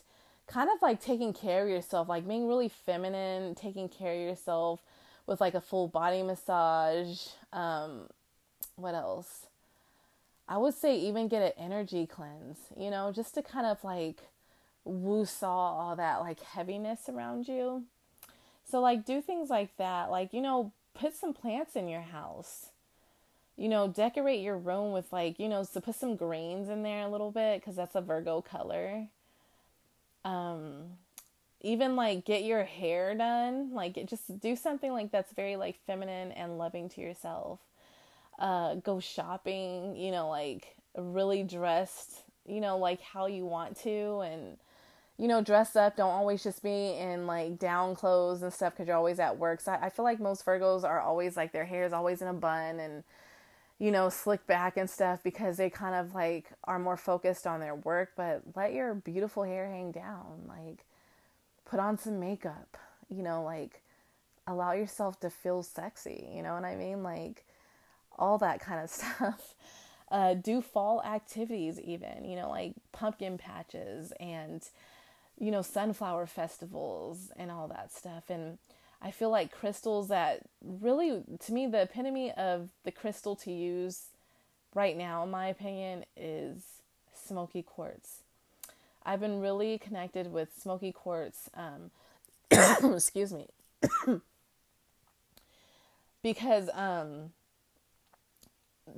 [0.48, 4.82] kind of like taking care of yourself, like being really feminine, taking care of yourself
[5.28, 7.28] with like a full body massage.
[7.54, 8.08] Um,
[8.76, 9.48] what else?
[10.48, 14.18] I would say even get an energy cleanse, you know, just to kind of like
[14.84, 17.84] woo saw all that like heaviness around you.
[18.72, 20.10] So, like, do things like that.
[20.10, 22.68] Like, you know, put some plants in your house.
[23.58, 27.04] You know, decorate your room with like, you know, so put some greens in there
[27.04, 29.08] a little bit because that's a Virgo color
[30.24, 30.84] um
[31.62, 36.32] even like get your hair done like just do something like that's very like feminine
[36.32, 37.60] and loving to yourself
[38.40, 44.20] uh go shopping you know like really dressed you know like how you want to
[44.22, 44.58] and
[45.22, 48.88] you know dress up don't always just be in like down clothes and stuff because
[48.88, 51.66] you're always at work so I, I feel like most virgos are always like their
[51.66, 53.04] hair is always in a bun and
[53.82, 57.60] you know, slick back and stuff because they kind of like are more focused on
[57.60, 60.44] their work, but let your beautiful hair hang down.
[60.48, 60.86] Like,
[61.66, 62.78] put on some makeup,
[63.10, 63.82] you know, like
[64.46, 67.02] allow yourself to feel sexy, you know what I mean?
[67.02, 67.44] Like,
[68.20, 69.56] all that kind of stuff.
[70.12, 74.62] Uh, do fall activities, even, you know, like pumpkin patches and,
[75.42, 78.30] you know, sunflower festivals and all that stuff.
[78.30, 78.60] And,
[79.02, 84.06] I feel like crystals that really, to me, the epitome of the crystal to use
[84.76, 86.64] right now, in my opinion, is
[87.14, 88.20] smoky quartz.
[89.04, 91.50] I've been really connected with smoky quartz.
[91.56, 91.90] Um,
[92.94, 93.48] excuse me.
[96.22, 97.32] because um,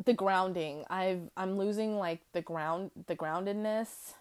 [0.03, 4.15] the grounding, I've I'm losing like the ground the groundedness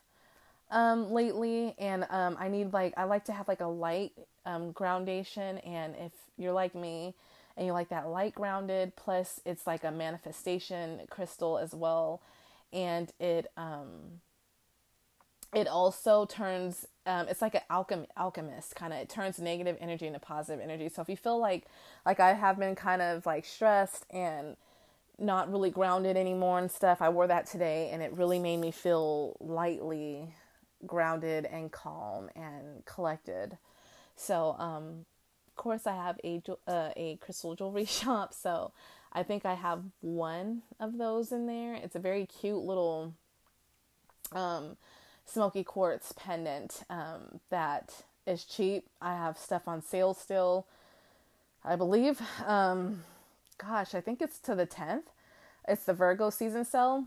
[0.73, 4.13] um, lately, and um, I need like I like to have like a light
[4.45, 5.59] um, groundation.
[5.59, 7.15] And if you're like me
[7.57, 12.23] and you like that light grounded, plus it's like a manifestation crystal as well,
[12.73, 14.21] and it um,
[15.55, 20.07] it also turns um, it's like an alchem- alchemist kind of it turns negative energy
[20.07, 21.67] into positive energy so if you feel like
[22.07, 24.57] like i have been kind of like stressed and
[25.19, 28.71] not really grounded anymore and stuff i wore that today and it really made me
[28.71, 30.33] feel lightly
[30.87, 33.59] grounded and calm and collected.
[34.17, 35.07] So, um,
[35.49, 38.73] of course, I have a uh, a crystal jewelry shop, so
[39.13, 41.75] I think I have one of those in there.
[41.75, 43.15] It's a very cute little
[44.33, 44.77] um,
[45.27, 48.87] smoky quartz pendant um, that is cheap.
[49.01, 50.67] I have stuff on sale still.
[51.65, 52.21] I believe.
[52.47, 53.05] Um,
[53.59, 55.05] gosh, I think it's to the 10th.
[55.69, 57.05] It's the Virgo season sale.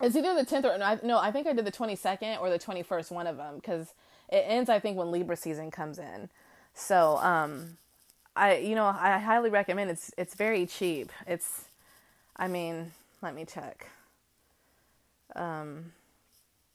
[0.00, 3.12] It's either the 10th or no, I think I did the 22nd or the 21st,
[3.12, 3.94] one of them, because
[4.28, 6.28] it ends, I think, when Libra season comes in.
[6.74, 7.76] So, um,
[8.36, 11.12] I, you know, I highly recommend it's, it's very cheap.
[11.26, 11.66] It's,
[12.36, 12.92] I mean,
[13.22, 13.88] let me check.
[15.36, 15.92] Um,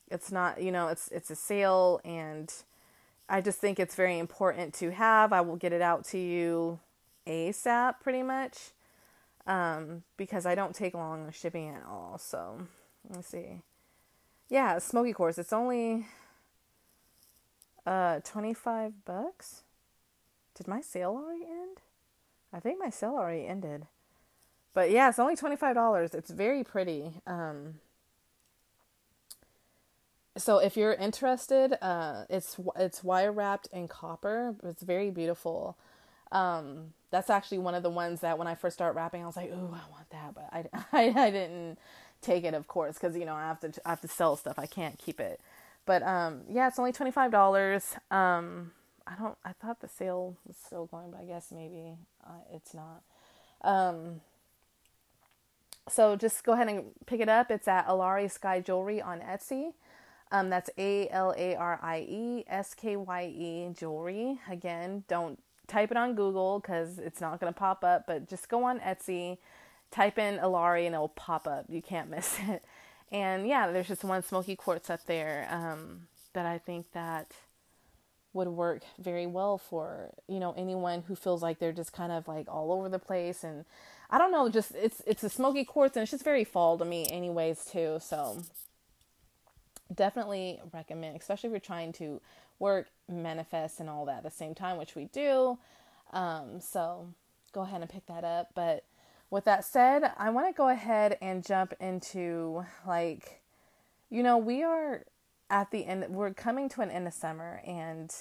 [0.09, 2.51] it's not, you know, it's, it's a sale and
[3.27, 5.33] I just think it's very important to have.
[5.33, 6.79] I will get it out to you
[7.27, 8.71] ASAP pretty much.
[9.45, 12.17] Um, because I don't take long on shipping at all.
[12.19, 12.67] So,
[13.09, 13.61] Let's see.
[14.49, 15.37] Yeah, Smoky Quartz.
[15.37, 16.07] It's only
[17.85, 19.63] uh 25 bucks.
[20.55, 21.77] Did my sale already end?
[22.53, 23.87] I think my sale already ended.
[24.73, 26.13] But yeah, it's only $25.
[26.13, 27.13] It's very pretty.
[27.27, 27.75] Um
[30.37, 34.55] so if you're interested, uh, it's it's wire wrapped in copper.
[34.63, 35.77] It's very beautiful.
[36.31, 39.35] Um, that's actually one of the ones that when I first started wrapping, I was
[39.35, 41.77] like, "Ooh, I want that," but I, I, I didn't
[42.21, 44.57] take it, of course, because you know I have to I have to sell stuff.
[44.57, 45.39] I can't keep it.
[45.85, 47.95] But um, yeah, it's only twenty five dollars.
[48.11, 48.71] Um,
[49.07, 49.37] I don't.
[49.43, 51.95] I thought the sale was still going, but I guess maybe
[52.25, 53.01] uh, it's not.
[53.61, 54.21] Um,
[55.89, 57.49] so just go ahead and pick it up.
[57.51, 59.73] It's at Alarie Skye Jewelry on Etsy.
[60.31, 64.39] Um, that's A L A R I E S K Y E jewelry.
[64.49, 68.49] Again, don't type it on Google because it's not going to pop up, but just
[68.49, 69.37] go on Etsy,
[69.91, 71.65] type in Alarie, and it'll pop up.
[71.69, 72.63] You can't miss it.
[73.11, 77.31] And yeah, there's just one smoky quartz up there um, that I think that
[78.31, 82.27] would work very well for you know anyone who feels like they're just kind of
[82.27, 83.65] like all over the place and
[84.11, 86.85] I don't know just it's it's a smoky quartz and it's just very fall to
[86.85, 88.43] me anyways too so
[89.93, 92.21] definitely recommend, especially if you're trying to
[92.59, 95.57] work, manifest, and all that at the same time, which we do.
[96.11, 97.07] Um, so
[97.53, 98.49] go ahead and pick that up.
[98.53, 98.83] But
[99.29, 103.41] with that said, I want to go ahead and jump into like,
[104.09, 105.03] you know, we are
[105.49, 108.13] at the end, we're coming to an end of summer, and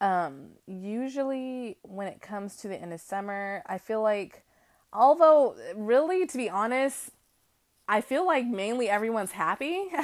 [0.00, 4.44] um, usually when it comes to the end of summer, I feel like,
[4.92, 7.10] although really, to be honest,
[7.88, 9.86] I feel like mainly everyone's happy.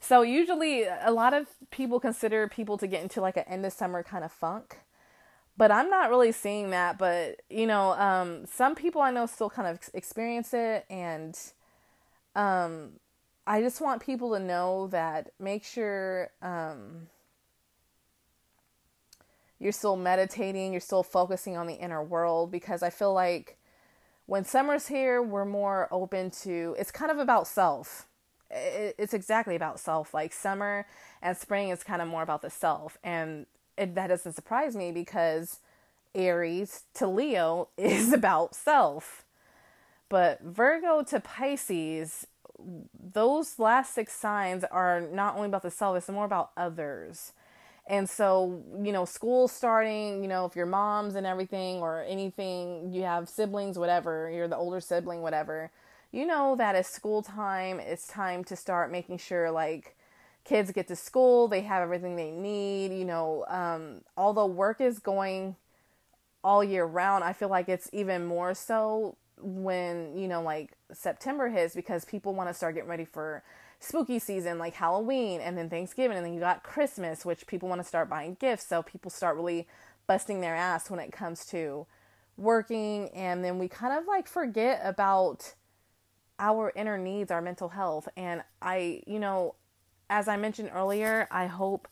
[0.00, 3.72] So usually a lot of people consider people to get into like an end of
[3.72, 4.78] summer kind of funk.
[5.60, 9.50] But I'm not really seeing that, but you know, um, some people I know still
[9.50, 11.38] kind of experience it and
[12.34, 12.92] um,
[13.46, 17.08] I just want people to know that make sure um,
[19.58, 23.58] you're still meditating, you're still focusing on the inner world because I feel like
[24.24, 28.06] when summer's here, we're more open to it's kind of about self
[28.50, 30.14] it's exactly about self.
[30.14, 30.86] Like summer
[31.20, 32.96] and spring is kind of more about the self.
[33.04, 33.44] And
[33.86, 35.60] that doesn't surprise me because
[36.14, 39.24] Aries to Leo is about self.
[40.08, 42.26] But Virgo to Pisces,
[42.98, 47.32] those last six signs are not only about the self, it's more about others.
[47.86, 52.92] And so, you know, school starting, you know, if your moms and everything or anything,
[52.92, 55.70] you have siblings, whatever, you're the older sibling, whatever,
[56.12, 59.96] you know that it's school time, it's time to start making sure like
[60.44, 64.98] kids get to school, they have everything they need, you know, um, although work is
[64.98, 65.56] going
[66.42, 71.48] all year round, I feel like it's even more so when, you know, like September
[71.48, 73.42] hits because people want to start getting ready for
[73.78, 77.80] spooky season like Halloween and then Thanksgiving and then you got Christmas, which people want
[77.80, 78.66] to start buying gifts.
[78.66, 79.66] So people start really
[80.06, 81.86] busting their ass when it comes to
[82.36, 85.54] working and then we kind of like forget about
[86.38, 88.08] our inner needs, our mental health.
[88.16, 89.54] And I, you know,
[90.10, 91.88] as I mentioned earlier, I hope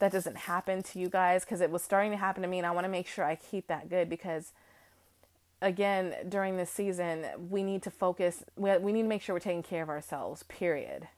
[0.00, 2.66] that doesn't happen to you guys because it was starting to happen to me and
[2.66, 4.52] I want to make sure I keep that good because
[5.62, 9.40] again, during this season, we need to focus we, we need to make sure we're
[9.40, 11.08] taking care of ourselves, period.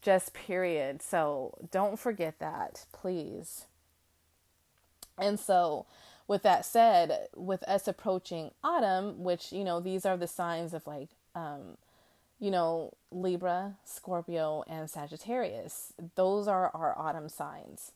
[0.00, 1.02] Just period.
[1.02, 3.66] So, don't forget that, please.
[5.18, 5.86] And so,
[6.28, 10.86] with that said, with us approaching autumn, which, you know, these are the signs of
[10.86, 11.76] like um,
[12.38, 15.92] you know, Libra, Scorpio, and Sagittarius.
[16.14, 17.92] Those are our autumn signs.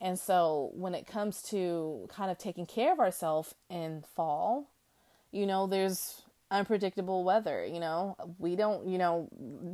[0.00, 4.70] And so when it comes to kind of taking care of ourselves in fall,
[5.30, 8.16] you know, there's unpredictable weather, you know.
[8.38, 9.28] We don't, you know,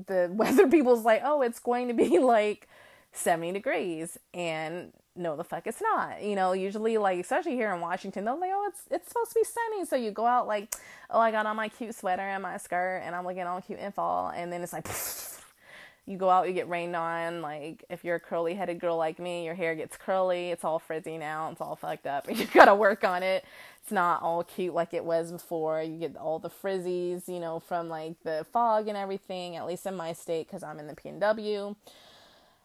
[0.07, 2.69] the weather people's like, "Oh, it's going to be like
[3.13, 6.23] 70 degrees." And no the fuck it's not.
[6.23, 9.41] You know usually like especially here in washington they're like oh it's it's supposed to
[9.41, 9.85] be sunny.
[9.87, 10.75] So you go out like
[11.11, 13.79] oh i got on my cute sweater and my skirt and i'm looking all cute
[13.79, 14.31] in fall.
[14.31, 14.89] And then it's like
[16.07, 17.43] you go out you get rained on.
[17.43, 20.51] Like if you're a curly headed girl like me your hair gets curly.
[20.51, 21.51] It's all frizzy now.
[21.51, 22.29] It's all fucked up.
[22.29, 23.45] And you gotta work on it.
[23.83, 25.83] It's not all cute like it was before.
[25.83, 29.87] You get all the frizzies you know from like the fog and everything at least
[29.87, 31.77] in my state because i'm in the pnw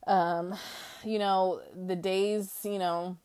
[0.08, 0.56] um,
[1.04, 3.18] you know, the days, you know,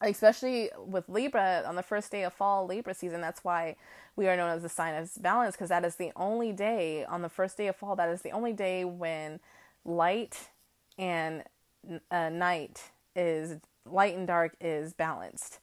[0.00, 3.76] especially with Libra on the first day of fall Libra season, that's why
[4.16, 7.22] we are known as the sign of balance because that is the only day on
[7.22, 9.40] the first day of fall, that is the only day when
[9.84, 10.50] light
[10.98, 11.44] and
[12.10, 13.56] uh, night is
[13.86, 15.60] light and dark is balanced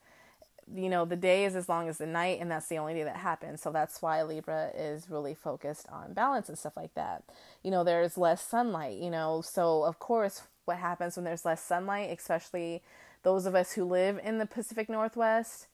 [0.73, 3.03] you know, the day is as long as the night, and that's the only day
[3.03, 3.61] that happens.
[3.61, 7.23] So that's why Libra is really focused on balance and stuff like that.
[7.63, 11.63] You know, there's less sunlight, you know, so of course, what happens when there's less
[11.63, 12.81] sunlight, especially
[13.23, 15.67] those of us who live in the Pacific Northwest,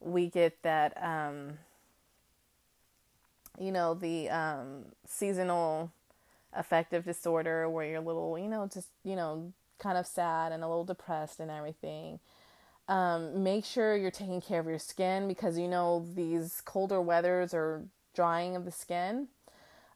[0.00, 1.58] we get that, um,
[3.58, 5.92] you know, the um, seasonal
[6.52, 10.62] affective disorder where you're a little, you know, just, you know, kind of sad and
[10.62, 12.18] a little depressed and everything.
[12.92, 17.54] Um, make sure you're taking care of your skin because you know these colder weathers
[17.54, 19.28] are drying of the skin.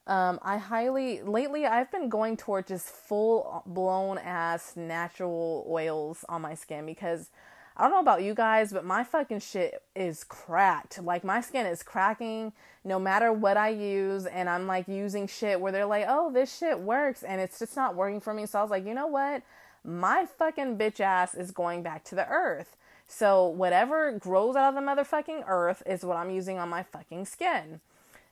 [0.06, 6.40] Um, I highly lately I've been going toward just full blown ass natural oils on
[6.40, 7.28] my skin because
[7.76, 11.02] I don't know about you guys, but my fucking shit is cracked.
[11.02, 14.24] Like my skin is cracking no matter what I use.
[14.24, 17.22] And I'm like using shit where they're like, oh, this shit works.
[17.22, 18.46] And it's just not working for me.
[18.46, 19.42] So I was like, you know what?
[19.84, 22.74] My fucking bitch ass is going back to the earth.
[23.06, 27.26] So whatever grows out of the motherfucking earth is what I'm using on my fucking
[27.26, 27.80] skin.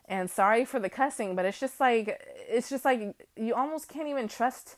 [0.06, 4.08] And sorry for the cussing, but it's just like, it's just like you almost can't
[4.08, 4.76] even trust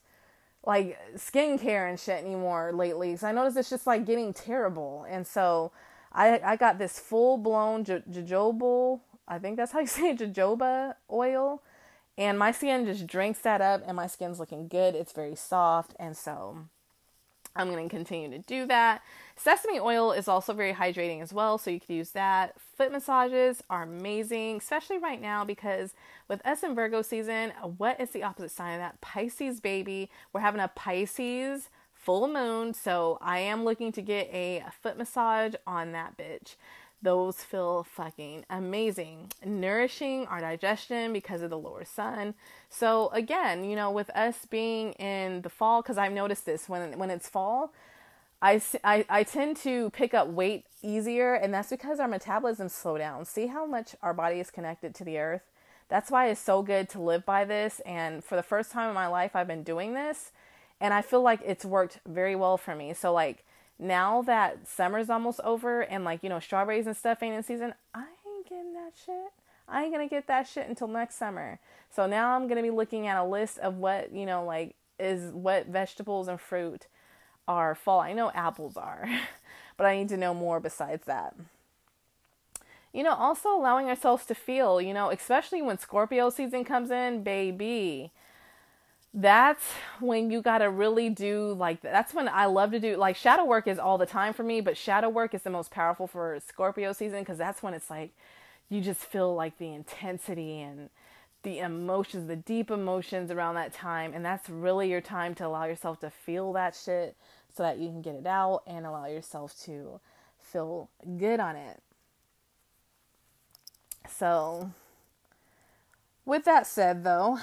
[0.65, 3.17] like skincare and shit anymore lately.
[3.17, 5.07] So I noticed it's just like getting terrible.
[5.09, 5.73] And so
[6.13, 10.95] I I got this full blown jojoba, I think that's how you say it, jojoba
[11.11, 11.63] oil.
[12.19, 14.95] And my skin just drinks that up and my skin's looking good.
[14.95, 15.95] It's very soft.
[15.99, 16.67] And so
[17.57, 19.03] I'm going to continue to do that.
[19.37, 22.59] Sesame oil is also very hydrating as well, so you could use that.
[22.77, 25.95] Foot massages are amazing, especially right now because
[26.29, 29.01] with us in Virgo season, what is the opposite sign of that?
[29.01, 30.11] Pisces, baby.
[30.33, 35.55] We're having a Pisces full moon, so I am looking to get a foot massage
[35.67, 36.55] on that bitch.
[37.03, 42.35] Those feel fucking amazing, nourishing our digestion because of the lower sun.
[42.69, 46.99] So again, you know, with us being in the fall, because I've noticed this when
[46.99, 47.73] when it's fall,
[48.43, 52.99] I, I, I tend to pick up weight easier, and that's because our metabolism slow
[52.99, 53.25] down.
[53.25, 55.43] See how much our body is connected to the earth.
[55.89, 57.81] That's why it's so good to live by this.
[57.81, 60.33] And for the first time in my life, I've been doing this,
[60.81, 62.93] and I feel like it's worked very well for me.
[62.93, 63.46] So like
[63.79, 67.75] now that summer's almost over and like, you know, strawberries and stuff ain't in season,
[67.95, 69.33] I ain't getting that shit.
[69.69, 71.59] I ain't gonna get that shit until next summer.
[71.91, 75.33] So now I'm gonna be looking at a list of what, you know, like is
[75.33, 76.87] what vegetables and fruit
[77.47, 78.01] are fall.
[78.01, 79.09] I know apples are,
[79.77, 81.35] but I need to know more besides that.
[82.93, 87.23] You know, also allowing ourselves to feel, you know, especially when Scorpio season comes in,
[87.23, 88.13] baby
[89.19, 89.65] that's
[89.99, 93.47] when you got to really do like that's when I love to do like shadow
[93.47, 96.39] work is all the time for me, but shadow work is the most powerful for
[96.47, 98.11] Scorpio season because that's when it's like
[98.69, 100.91] you just feel like the intensity and
[101.45, 105.65] the emotions, the deep emotions around that time, and that's really your time to allow
[105.65, 107.17] yourself to feel that shit
[107.57, 109.99] so that you can get it out and allow yourself to
[110.43, 111.81] feel good on it.
[114.11, 114.73] So,
[116.25, 117.39] with that said, though,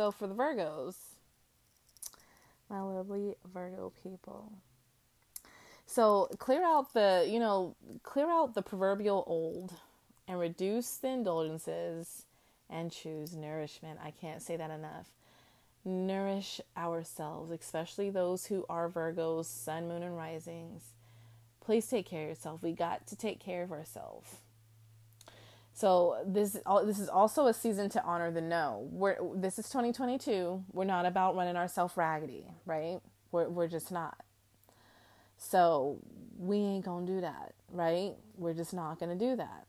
[0.00, 0.94] so for the Virgos,
[2.70, 4.50] my lovely Virgo people.
[5.84, 9.74] So clear out the, you know, clear out the proverbial old
[10.26, 12.24] and reduce the indulgences
[12.70, 13.98] and choose nourishment.
[14.02, 15.08] I can't say that enough.
[15.84, 20.94] Nourish ourselves, especially those who are Virgos, sun, moon, and risings.
[21.60, 22.62] Please take care of yourself.
[22.62, 24.36] We got to take care of ourselves.
[25.72, 28.88] So this this is also a season to honor the no.
[28.90, 30.64] We're this is 2022.
[30.72, 33.00] We're not about running ourselves raggedy, right?
[33.32, 34.18] We're we're just not.
[35.38, 35.98] So
[36.38, 38.14] we ain't gonna do that, right?
[38.36, 39.66] We're just not gonna do that.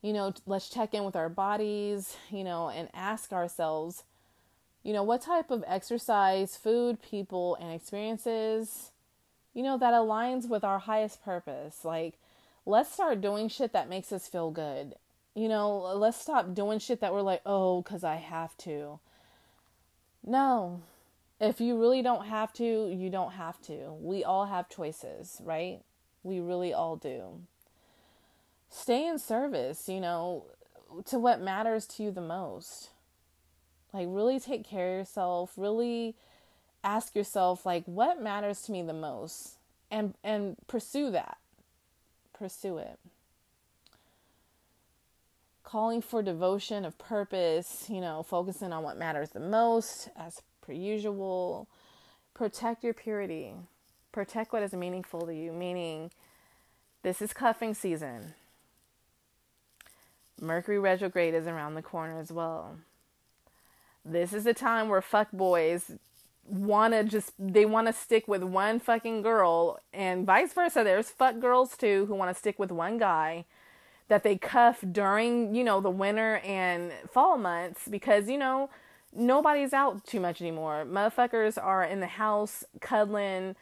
[0.00, 4.04] You know, let's check in with our bodies, you know, and ask ourselves,
[4.84, 8.92] you know, what type of exercise, food, people, and experiences,
[9.54, 11.84] you know, that aligns with our highest purpose.
[11.84, 12.14] Like
[12.68, 14.94] let's start doing shit that makes us feel good.
[15.34, 19.00] You know, let's stop doing shit that we're like, oh, because I have to.
[20.24, 20.82] No.
[21.40, 23.94] If you really don't have to, you don't have to.
[24.00, 25.80] We all have choices, right?
[26.22, 27.40] We really all do.
[28.68, 30.44] Stay in service, you know,
[31.06, 32.90] to what matters to you the most.
[33.94, 35.52] Like, really take care of yourself.
[35.56, 36.16] Really
[36.84, 39.54] ask yourself, like, what matters to me the most?
[39.90, 41.38] And, and pursue that
[42.38, 42.98] pursue it.
[45.64, 50.72] Calling for devotion of purpose, you know, focusing on what matters the most as per
[50.72, 51.68] usual.
[52.32, 53.52] Protect your purity.
[54.12, 56.10] Protect what is meaningful to you, meaning
[57.02, 58.34] this is cuffing season.
[60.40, 62.78] Mercury retrograde is around the corner as well.
[64.04, 65.92] This is the time where fuck boys
[66.48, 71.10] want to just they want to stick with one fucking girl and vice versa there's
[71.10, 73.44] fuck girls too who want to stick with one guy
[74.08, 78.68] that they cuff during you know the winter and fall months because you know
[79.14, 80.86] nobody's out too much anymore.
[80.86, 83.54] Motherfuckers are in the house cuddling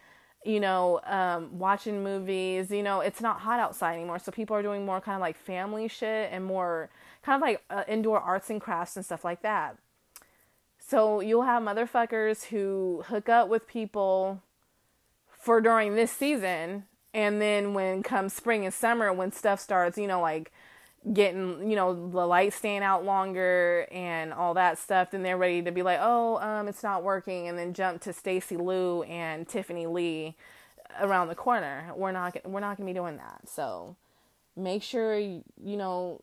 [0.45, 4.19] you know um, watching movies you know it's not hot outside anymore.
[4.19, 6.89] So people are doing more kind of like family shit and more
[7.23, 9.77] kind of like uh, indoor arts and crafts and stuff like that
[10.87, 14.43] so you'll have motherfuckers who hook up with people
[15.39, 16.85] for during this season
[17.17, 20.53] and then when comes spring and summer when stuff starts, you know, like
[21.13, 25.63] getting, you know, the light staying out longer and all that stuff, then they're ready
[25.63, 29.49] to be like, oh, um, it's not working, and then jump to Stacy Lou and
[29.49, 30.37] Tiffany Lee
[31.01, 31.91] around the corner.
[31.97, 33.49] We're not we're not gonna be doing that.
[33.49, 33.97] So
[34.55, 36.21] make sure you know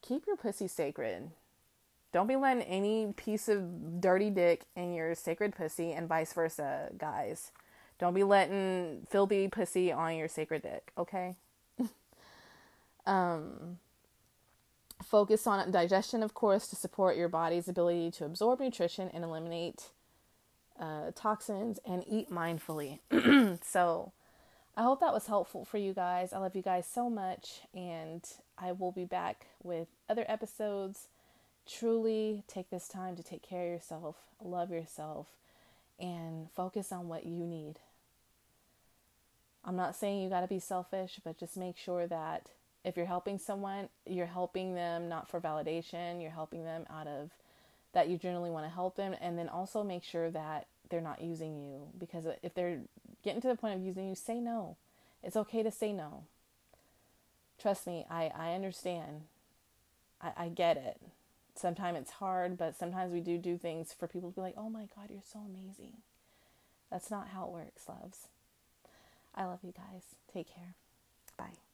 [0.00, 1.32] keep your pussy sacred.
[2.12, 6.88] Don't be letting any piece of dirty dick in your sacred pussy, and vice versa,
[6.96, 7.52] guys.
[7.98, 10.92] Don't be letting filthy pussy on your sacred dick.
[10.98, 11.36] Okay.
[13.06, 13.78] um
[15.02, 19.90] Focus on digestion, of course, to support your body's ability to absorb nutrition and eliminate
[20.78, 22.98] uh, toxins and eat mindfully.
[23.64, 24.12] so,
[24.76, 26.32] I hope that was helpful for you guys.
[26.32, 28.22] I love you guys so much, and
[28.58, 31.08] I will be back with other episodes.
[31.68, 35.28] Truly take this time to take care of yourself, love yourself,
[35.98, 37.76] and focus on what you need.
[39.64, 42.46] I'm not saying you got to be selfish, but just make sure that
[42.84, 47.30] if you're helping someone, you're helping them not for validation, you're helping them out of
[47.92, 51.20] that you generally want to help them and then also make sure that they're not
[51.20, 52.80] using you because if they're
[53.22, 54.76] getting to the point of using you, say no.
[55.22, 56.24] It's okay to say no.
[57.60, 59.22] Trust me, I, I understand.
[60.22, 61.00] I, I get it.
[61.60, 64.70] Sometimes it's hard, but sometimes we do do things for people to be like, oh
[64.70, 65.98] my God, you're so amazing.
[66.90, 68.28] That's not how it works, loves.
[69.34, 70.02] I love you guys.
[70.32, 70.74] Take care.
[71.36, 71.69] Bye.